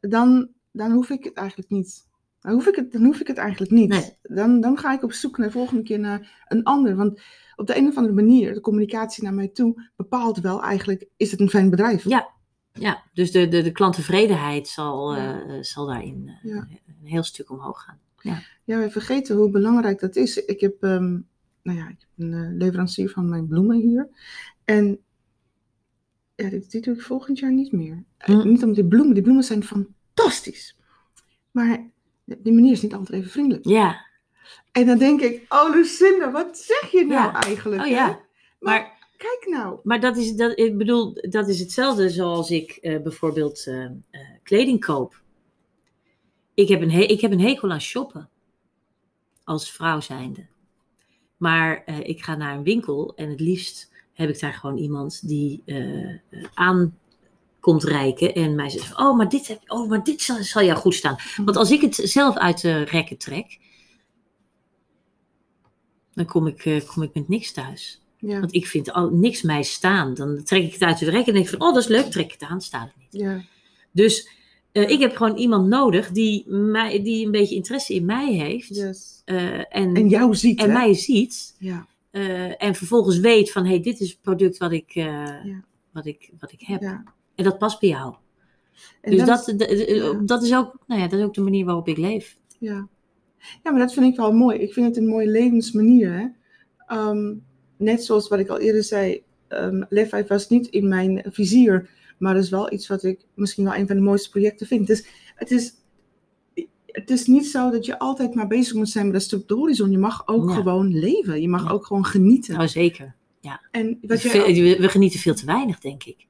dan, 0.00 0.48
dan 0.72 0.90
hoef 0.92 1.10
ik 1.10 1.24
het 1.24 1.34
eigenlijk 1.34 1.70
niet. 1.70 2.08
Dan 2.40 2.52
hoef 2.52 2.66
ik 2.66 2.74
het, 2.74 2.92
dan 2.92 3.04
hoef 3.04 3.20
ik 3.20 3.26
het 3.26 3.36
eigenlijk 3.36 3.72
niet. 3.72 3.88
Nee. 3.88 4.16
Dan, 4.22 4.60
dan 4.60 4.78
ga 4.78 4.92
ik 4.92 5.02
op 5.02 5.12
zoek 5.12 5.38
naar 5.38 5.46
de 5.46 5.52
volgende 5.52 5.82
keer 5.82 5.98
naar 5.98 6.44
een 6.48 6.62
ander. 6.64 6.96
Want 6.96 7.20
op 7.56 7.66
de 7.66 7.76
een 7.76 7.86
of 7.88 7.96
andere 7.96 8.14
manier, 8.14 8.54
de 8.54 8.60
communicatie 8.60 9.22
naar 9.24 9.34
mij 9.34 9.48
toe, 9.48 9.88
bepaalt 9.96 10.38
wel 10.40 10.62
eigenlijk, 10.62 11.06
is 11.16 11.30
het 11.30 11.40
een 11.40 11.48
fijn 11.50 11.70
bedrijf? 11.70 12.04
Ja. 12.04 12.28
Ja, 12.72 13.02
dus 13.12 13.30
de, 13.32 13.48
de, 13.48 13.62
de 13.62 13.72
klanttevredenheid 13.72 14.68
zal, 14.68 15.16
Ja. 15.16 15.42
eh, 15.42 15.62
zal 15.62 15.86
daarin 15.86 16.30
Ja. 16.42 16.66
een 16.86 17.06
heel 17.06 17.22
stuk 17.22 17.50
omhoog 17.50 17.82
gaan. 17.82 17.98
Ja, 18.64 18.76
wij 18.78 18.90
vergeten 18.90 19.36
hoe 19.36 19.50
belangrijk 19.50 20.00
dat 20.00 20.16
is. 20.16 20.44
Ik 20.44 20.60
heb, 20.60 20.82
ehm, 20.82 21.18
nou 21.62 21.78
ja, 21.78 21.88
ik 21.88 21.96
heb 22.00 22.08
een 22.16 22.32
eh, 22.32 22.48
leverancier 22.52 23.10
van 23.10 23.28
mijn 23.28 23.46
bloemen 23.46 23.76
hier. 23.80 24.08
En 24.64 24.98
ja, 26.34 26.48
dit, 26.48 26.70
dit 26.70 26.84
doe 26.84 26.94
ik 26.94 27.00
volgend 27.02 27.38
jaar 27.38 27.52
niet 27.52 27.72
meer. 27.72 28.04
Hm. 28.18 28.48
Niet 28.48 28.62
om 28.64 28.72
die 28.72 28.86
bloemen, 28.86 29.14
die 29.14 29.22
bloemen 29.22 29.44
zijn 29.44 29.62
fantastisch. 29.64 29.98
Maar 31.50 31.90
die 32.24 32.52
meneer 32.52 32.72
is 32.72 32.82
niet 32.82 32.94
altijd 32.94 33.18
even 33.18 33.30
vriendelijk. 33.30 33.64
Ja, 33.66 34.06
En 34.72 34.86
dan 34.86 34.98
denk 34.98 35.20
ik, 35.20 35.44
oh 35.48 35.74
Lucinda, 35.74 36.30
wat 36.30 36.58
zeg 36.58 36.90
je 36.90 37.04
nou 37.06 37.32
Ja. 37.32 37.42
eigenlijk? 37.42 37.82
oh 37.82 37.88
ja. 37.88 38.06
Maar, 38.06 38.20
Maar 38.58 38.98
kijk 39.16 39.46
nou. 39.48 39.78
Maar 39.82 40.00
dat 40.00 40.16
is, 40.16 40.32
dat, 40.34 40.58
ik 40.58 40.76
bedoel, 40.78 41.14
dat 41.30 41.48
is 41.48 41.60
hetzelfde 41.60 42.10
zoals 42.10 42.50
ik 42.50 42.70
eh, 42.70 43.02
bijvoorbeeld 43.02 43.66
eh, 43.66 43.84
eh, 43.84 43.90
kleding 44.42 44.84
koop. 44.84 45.22
Ik 46.54 46.68
heb, 46.68 46.80
een 46.82 46.90
he- 46.90 47.00
ik 47.00 47.20
heb 47.20 47.30
een 47.30 47.40
hekel 47.40 47.70
aan 47.70 47.80
shoppen. 47.80 48.28
Als 49.44 49.70
vrouw 49.72 50.00
zijnde. 50.00 50.46
Maar 51.36 51.98
ik 52.02 52.22
ga 52.24 52.36
naar 52.36 52.56
een 52.56 52.62
winkel 52.62 53.12
en 53.16 53.30
het 53.30 53.40
liefst 53.40 53.92
heb 54.12 54.28
ik 54.28 54.40
daar 54.40 54.52
gewoon 54.52 54.76
iemand 54.76 55.28
die 55.28 55.62
aan 56.54 56.98
komt 57.60 57.84
reiken 57.84 58.34
en 58.34 58.54
mij 58.54 58.68
zegt: 58.70 58.98
Oh, 58.98 59.16
maar 59.16 59.28
dit, 59.28 59.46
heb, 59.48 59.60
oh, 59.66 59.88
maar 59.88 60.04
dit 60.04 60.22
zal, 60.22 60.42
zal 60.42 60.62
jou 60.64 60.78
goed 60.78 60.94
staan. 60.94 61.16
Want 61.44 61.56
als 61.56 61.70
ik 61.70 61.80
het 61.80 61.94
zelf 61.94 62.36
uit 62.36 62.60
de 62.60 62.82
rekken 62.82 63.16
trek, 63.18 63.58
dan 66.14 66.26
kom 66.26 66.46
ik, 66.46 66.64
eh, 66.64 66.80
kom 66.86 67.02
ik 67.02 67.14
met 67.14 67.28
niks 67.28 67.52
thuis. 67.52 68.00
Ja, 68.18 68.40
Want 68.40 68.54
ik 68.54 68.66
vind 68.66 68.92
al, 68.92 69.10
niks 69.10 69.42
mij 69.42 69.62
staan. 69.62 70.14
Dan 70.14 70.42
trek 70.44 70.62
ik 70.62 70.72
het 70.72 70.82
uit 70.82 70.98
de 70.98 71.10
rek 71.10 71.26
en 71.26 71.32
denk 71.32 71.44
ik 71.44 71.50
van, 71.50 71.60
oh 71.68 71.74
dat 71.74 71.82
is 71.82 71.88
leuk, 71.88 72.04
trek 72.10 72.24
ik 72.24 72.32
het 72.40 72.48
aan, 72.48 72.60
staat 72.60 72.86
het 72.86 72.94
niet. 72.98 73.22
ja, 73.22 73.42
Dus 73.92 74.28
eh, 74.72 74.88
ik 74.90 75.00
heb 75.00 75.16
gewoon 75.16 75.36
iemand 75.36 75.68
nodig 75.68 76.10
die, 76.10 76.48
mij, 76.50 77.02
die 77.02 77.24
een 77.26 77.30
beetje 77.32 77.54
interesse 77.54 77.94
in 77.94 78.04
mij 78.04 78.32
heeft. 78.32 78.74
yes. 78.74 79.22
eh, 79.24 79.54
en, 79.54 79.64
En 79.70 79.94
en, 79.94 80.08
jou 80.08 80.34
ziet, 80.34 80.60
hè? 80.60 80.66
mij 80.72 80.94
ziet. 80.94 81.56
Ja, 81.58 81.86
en 82.58 82.74
vervolgens 82.74 83.18
weet 83.18 83.52
van, 83.52 83.62
hé, 83.64 83.70
hey, 83.70 83.80
dit 83.82 84.00
is 84.00 84.10
het 84.10 84.20
product 84.20 84.58
wat 84.58 84.72
ik, 84.72 84.90
Ja. 84.92 85.64
wat 85.92 86.06
ik, 86.06 86.30
wat 86.38 86.52
ik 86.52 86.60
heb. 86.60 86.80
ja. 86.80 87.04
En 87.40 87.46
dat 87.46 87.58
past 87.58 87.80
bij 87.80 87.88
jou. 87.88 88.14
En 89.00 89.10
dus 89.10 89.24
dat, 89.24 89.54
ja. 89.56 90.12
dat, 90.24 90.42
is 90.42 90.54
ook, 90.54 90.78
nou 90.86 91.00
ja, 91.00 91.08
dat 91.08 91.18
is 91.18 91.24
ook 91.24 91.34
de 91.34 91.40
manier 91.40 91.64
waarop 91.64 91.88
ik 91.88 91.96
leef. 91.96 92.36
Ja. 92.58 92.88
ja, 93.62 93.70
maar 93.70 93.78
dat 93.78 93.92
vind 93.92 94.06
ik 94.06 94.16
wel 94.16 94.32
mooi. 94.32 94.58
Ik 94.58 94.72
vind 94.72 94.86
het 94.86 94.96
een 94.96 95.06
mooie 95.06 95.26
levensmanier. 95.26 96.12
Hè? 96.12 96.26
Ehm, 96.86 97.34
net 97.76 98.04
zoals 98.04 98.28
wat 98.28 98.38
ik 98.38 98.48
al 98.48 98.58
eerder 98.58 98.84
zei, 98.84 99.22
um, 99.48 99.86
Lef 99.88 100.26
was 100.28 100.48
niet 100.48 100.66
in 100.66 100.88
mijn 100.88 101.22
vizier, 101.26 101.90
maar 102.18 102.34
dat 102.34 102.42
is 102.42 102.50
wel 102.50 102.72
iets 102.72 102.86
wat 102.86 103.02
ik 103.02 103.26
misschien 103.34 103.64
wel 103.64 103.74
een 103.74 103.86
van 103.86 103.96
de 103.96 104.02
mooiste 104.02 104.30
projecten 104.30 104.66
vind. 104.66 104.86
Dus 104.86 105.06
het 105.34 105.50
is, 105.50 105.74
het 106.86 107.10
is 107.10 107.26
niet 107.26 107.46
zo 107.46 107.70
dat 107.70 107.86
je 107.86 107.98
altijd 107.98 108.34
maar 108.34 108.46
bezig 108.46 108.74
moet 108.74 108.88
zijn 108.88 109.04
met 109.04 109.14
dat 109.14 109.22
stuk 109.22 109.48
de 109.48 109.54
horizon. 109.54 109.90
Je 109.90 109.98
mag 109.98 110.28
ook 110.28 110.48
Ja. 110.48 110.54
gewoon 110.54 110.98
leven. 110.98 111.40
Je 111.40 111.48
mag 111.48 111.64
Ja. 111.64 111.70
ook 111.70 111.86
gewoon 111.86 112.04
genieten. 112.04 112.54
Nou, 112.54 112.68
zeker. 112.68 113.18
En 113.70 113.98
wat 114.02 114.22
jij 114.22 114.54
we, 114.54 114.76
we 114.80 114.88
genieten 114.88 115.20
veel 115.20 115.34
te 115.34 115.46
weinig, 115.46 115.78
denk 115.78 116.04
ik. 116.04 116.26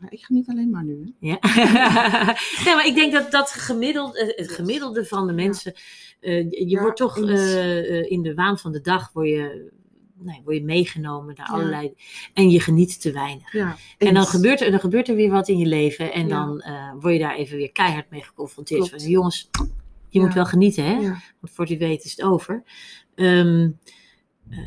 Nou, 0.00 0.12
ik 0.12 0.24
geniet 0.24 0.48
alleen 0.48 0.70
maar 0.70 0.84
nu. 0.84 1.14
Hè? 1.20 1.26
Ja. 1.28 1.38
nee, 2.64 2.74
maar 2.74 2.86
ik 2.86 2.94
denk 2.94 3.12
dat 3.12 3.30
dat 3.30 3.50
gemiddeld, 3.50 4.16
eh, 4.18 4.26
het 4.36 4.50
gemiddelde 4.50 5.04
van 5.04 5.26
de 5.26 5.32
mensen, 5.32 5.74
eh, 6.20 6.50
je 6.50 6.68
Ja, 6.68 6.80
wordt 6.80 6.96
toch 6.96 7.18
eh, 7.18 8.10
in 8.10 8.22
de 8.22 8.34
waan 8.34 8.58
van 8.58 8.72
de 8.72 8.80
dag 8.80 9.12
word 9.12 9.28
je, 9.28 9.72
nee, 10.18 10.40
word 10.44 10.56
je 10.56 10.64
meegenomen 10.64 11.34
naar 11.36 11.46
Ja. 11.46 11.52
allerlei, 11.54 11.94
en 12.34 12.50
je 12.50 12.60
geniet 12.60 13.00
te 13.00 13.12
weinig. 13.12 13.52
Ja, 13.52 13.76
En 13.98 14.14
dan 14.14 14.26
gebeurt, 14.26 14.60
er, 14.60 14.70
dan 14.70 14.80
gebeurt 14.80 15.08
er 15.08 15.14
weer 15.14 15.30
wat 15.30 15.48
in 15.48 15.58
je 15.58 15.66
leven 15.66 16.12
en 16.12 16.28
Ja. 16.28 16.34
dan 16.44 16.62
word 17.00 17.12
je 17.14 17.20
daar 17.20 17.34
even 17.34 17.56
weer 17.56 17.72
keihard 17.72 18.10
mee 18.10 18.22
geconfronteerd. 18.22 18.88
Van, 18.88 18.98
jongens, 18.98 19.48
je 20.08 20.18
Ja. 20.18 20.24
moet 20.24 20.34
wel 20.34 20.46
genieten, 20.46 20.84
hè? 20.84 20.92
Ja, 20.92 21.20
Want 21.40 21.52
voor 21.52 21.66
die 21.66 21.78
weet 21.78 22.04
is 22.04 22.10
het 22.10 22.22
over. 22.22 22.62
Ehm, 23.14 23.70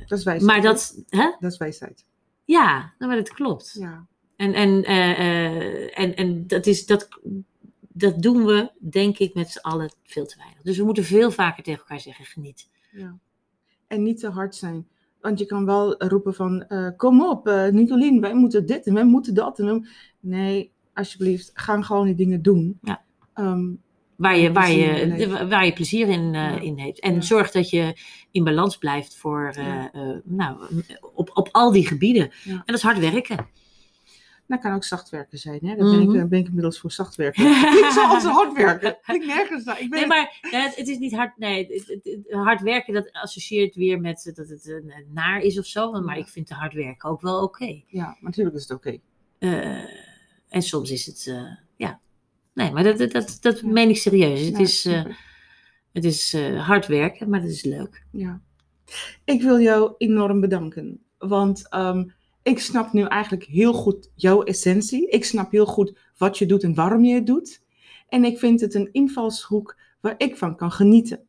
dat 0.08 0.18
is 0.18 0.24
wijsheid. 0.24 0.42
maar 0.42 0.62
dat, 0.62 1.04
hè? 1.10 1.32
Dat 1.40 1.52
is 1.52 1.58
wijsheid. 1.58 2.06
Ja, 2.46 2.94
nou, 2.98 3.12
maar 3.12 3.16
dat 3.24 3.34
klopt. 3.34 3.76
Ja. 3.80 4.08
En, 4.40 4.54
en, 4.54 4.84
eh, 4.84 5.12
eh, 5.20 6.00
en, 6.00 6.16
en 6.16 6.48
dat, 6.48 6.66
is, 6.66 6.86
dat, 6.86 7.08
dat 7.80 8.22
doen 8.22 8.46
we, 8.46 8.72
denk 8.80 9.18
ik, 9.18 9.34
met 9.34 9.50
z'n 9.50 9.60
allen 9.60 9.94
veel 10.04 10.26
te 10.26 10.38
weinig. 10.38 10.62
Dus 10.62 10.78
we 10.78 10.84
moeten 10.84 11.04
veel 11.04 11.32
vaker 11.32 11.64
tegen 11.64 11.80
elkaar 11.80 12.00
zeggen: 12.00 12.26
geniet. 12.26 12.70
Ja. 12.92 13.18
En 13.88 14.04
niet 14.04 14.20
te 14.20 14.30
hard 14.30 14.56
zijn. 14.56 14.88
Want 15.22 15.40
je 15.40 15.46
kan 15.46 15.66
wel 15.66 16.04
roepen 16.04 16.34
van, 16.34 16.64
eh, 16.68 16.88
kom 16.98 17.26
op, 17.26 17.48
uh, 17.48 17.68
Nicolien, 17.68 18.22
wij 18.22 18.34
moeten 18.34 18.66
dit 18.66 18.88
en 18.88 18.94
wij 18.94 19.06
moeten 19.06 19.34
dat. 19.34 19.60
En 19.60 19.66
wij... 19.66 19.82
Nee, 20.20 20.72
alsjeblieft, 20.94 21.52
ga 21.54 21.82
gewoon 21.82 22.06
die 22.06 22.16
dingen 22.16 22.42
doen. 22.42 22.80
Ja. 22.82 23.02
Ehm, 23.34 23.68
Waar 24.16 24.38
je, 24.38 24.52
waar 24.52 24.66
plezier 24.66 24.98
in 24.98 25.18
je, 25.18 25.48
waar 25.48 25.66
je 25.66 25.74
plezier 25.74 26.08
in, 26.08 26.32
Ja. 26.32 26.60
in 26.60 26.78
heeft. 26.78 27.00
En 27.00 27.14
Ja. 27.14 27.22
zorg 27.22 27.52
dat 27.52 27.70
je 27.70 27.94
in 28.32 28.44
balans 28.44 28.78
blijft 28.78 29.18
voor, 29.18 29.56
nou, 30.24 30.58
op, 31.14 31.30
op 31.34 31.50
al 31.52 31.72
die 31.72 31.88
gebieden. 31.88 32.32
En 32.46 32.64
dat 32.66 32.76
is 32.76 32.82
hard 32.82 33.00
werken. 33.00 33.48
Dat 34.56 34.60
kan 34.60 34.74
ook 34.74 34.84
zacht 34.84 35.10
werken 35.10 35.38
zijn. 35.38 35.60
Hè? 35.62 35.76
Daar 35.76 35.90
ben, 35.92 36.02
ik, 36.02 36.08
Mhm. 36.08 36.18
eh, 36.20 36.26
ben 36.26 36.40
ik 36.40 36.48
inmiddels 36.48 36.80
voor 36.80 36.92
zacht 36.92 37.16
werken. 37.16 37.46
ik 37.86 37.90
zal 37.94 38.04
altijd 38.06 38.34
hard 38.34 38.54
werken. 38.54 38.98
Ik 39.08 39.26
nergens 39.26 39.64
naar. 39.64 39.82
Ik 39.82 39.90
ben 39.90 40.00
Nee, 40.00 40.08
maar 40.08 40.38
het, 40.42 40.76
het 40.76 40.88
is 40.88 40.98
niet 40.98 41.16
hard. 41.16 41.38
Nee, 41.38 41.68
het, 41.68 42.26
hard 42.32 42.62
werken 42.62 42.94
dat 42.94 43.12
associeert 43.12 43.76
weer 43.76 44.00
met 44.02 44.26
eh, 44.28 44.34
dat 44.36 44.50
het 44.50 44.68
een, 44.68 44.92
een 44.92 45.06
naar 45.14 45.40
is 45.42 45.60
of 45.60 45.66
zo. 45.66 45.92
Maar 45.92 46.16
Ja. 46.16 46.22
ik 46.22 46.28
vind 46.30 46.48
de 46.48 46.54
hard 46.54 46.74
werken 46.74 47.10
ook 47.10 47.22
wel 47.22 47.44
oké. 47.44 47.82
Ja, 47.88 48.06
maar 48.06 48.18
natuurlijk 48.22 48.56
is 48.56 48.62
het 48.62 48.72
oké. 48.72 48.98
Eh, 49.40 49.84
en 50.50 50.62
soms 50.62 50.92
is 50.92 51.06
het, 51.06 51.34
ja. 51.78 52.00
Nee, 52.54 52.72
maar 52.72 52.84
dat, 52.84 52.98
dat, 52.98 53.12
dat, 53.12 53.38
dat 53.42 53.60
Ja. 53.60 53.68
meen 53.68 53.90
ik 53.90 53.98
serieus. 53.98 54.40
Het 54.42 54.58
Ja, 54.58 54.60
is, 54.60 54.84
het 55.92 56.06
is 56.06 56.34
hard 56.58 56.88
werken, 56.88 57.30
maar 57.30 57.42
dat 57.42 57.50
is 57.50 57.64
leuk. 57.64 58.04
Ja. 58.12 58.42
Ik 59.26 59.42
wil 59.42 59.60
jou 59.60 59.94
enorm 59.98 60.40
bedanken. 60.42 61.04
Want 61.18 61.70
ehm, 61.70 62.04
ik 62.50 62.60
snap 62.60 62.94
nu 62.94 63.04
eigenlijk 63.04 63.44
heel 63.44 63.74
goed 63.74 64.12
jouw 64.16 64.44
essentie. 64.44 65.10
Ik 65.10 65.26
snap 65.26 65.52
heel 65.52 65.66
goed 65.66 65.98
wat 66.18 66.38
je 66.38 66.46
doet 66.46 66.64
en 66.64 66.74
waarom 66.74 67.06
je 67.06 67.14
het 67.14 67.26
doet. 67.28 67.62
En 68.08 68.24
ik 68.24 68.40
vind 68.40 68.62
het 68.62 68.74
een 68.74 68.90
invalshoek 68.92 69.78
waar 70.02 70.16
ik 70.18 70.38
van 70.38 70.56
kan 70.56 70.72
genieten. 70.72 71.28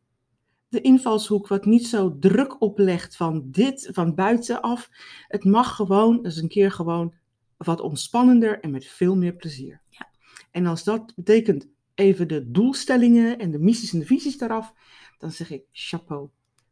De 0.69 0.81
invalshoek 0.81 1.47
wat 1.47 1.65
niet 1.65 1.87
zo 1.87 2.17
druk 2.19 2.61
oplegt 2.61 3.15
van 3.15 3.43
dit, 3.45 3.89
van 3.91 4.15
buitenaf. 4.15 4.89
Het 5.27 5.43
mag 5.43 5.75
gewoon, 5.75 6.21
dus 6.21 6.37
een 6.37 6.47
keer 6.47 6.71
gewoon 6.71 7.13
wat 7.57 7.81
ontspannender 7.81 8.59
en 8.59 8.71
met 8.71 8.85
veel 8.85 9.15
meer 9.15 9.33
plezier. 9.33 9.81
Ja. 9.89 10.09
En 10.51 10.65
als 10.65 10.83
dat 10.83 11.13
betekent 11.15 11.67
even 11.95 12.27
de 12.27 12.51
doelstellingen 12.51 13.37
en 13.37 13.51
de 13.51 13.59
missies 13.59 13.93
en 13.93 13.99
de 13.99 14.05
visies 14.05 14.39
eraf, 14.39 14.73
dan 15.17 15.31
zeg 15.31 15.51
ik 15.51 15.63
chapeau. 15.71 16.29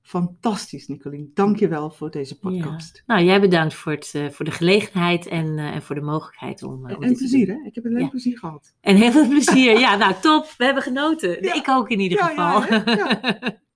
Fantastisch, 0.09 0.87
Nicolien. 0.87 1.31
Dank 1.33 1.59
je 1.59 1.67
wel 1.67 1.89
voor 1.91 2.11
deze 2.11 2.39
podcast. 2.39 3.03
Nou, 3.05 3.23
jij 3.23 3.41
bedankt 3.41 3.73
voor, 3.73 3.91
het, 3.91 4.11
eh, 4.13 4.29
voor 4.29 4.45
de 4.45 4.51
gelegenheid 4.51 5.27
en, 5.27 5.57
eh, 5.57 5.75
en 5.75 5.81
voor 5.81 5.95
de 5.95 6.01
mogelijkheid 6.01 6.63
om, 6.63 6.85
eh, 6.87 6.91
En, 6.91 6.97
om 7.09 7.13
plezier, 7.13 7.47
hè? 7.47 7.53
Ik 7.65 7.75
heb 7.75 7.85
een 7.85 7.91
leuk 7.91 8.01
Ja. 8.01 8.07
plezier 8.07 8.37
gehad. 8.37 8.73
En 8.81 8.95
heel 8.95 9.11
veel 9.11 9.27
plezier. 9.27 9.79
Ja, 9.79 9.95
nou 9.95 10.13
top. 10.21 10.53
We 10.57 10.65
hebben 10.65 10.83
genoten. 10.83 11.43
Ja. 11.43 11.53
Ik 11.53 11.69
ook 11.69 11.89
in 11.89 11.99
ieder 11.99 12.17
geval. 12.23 12.61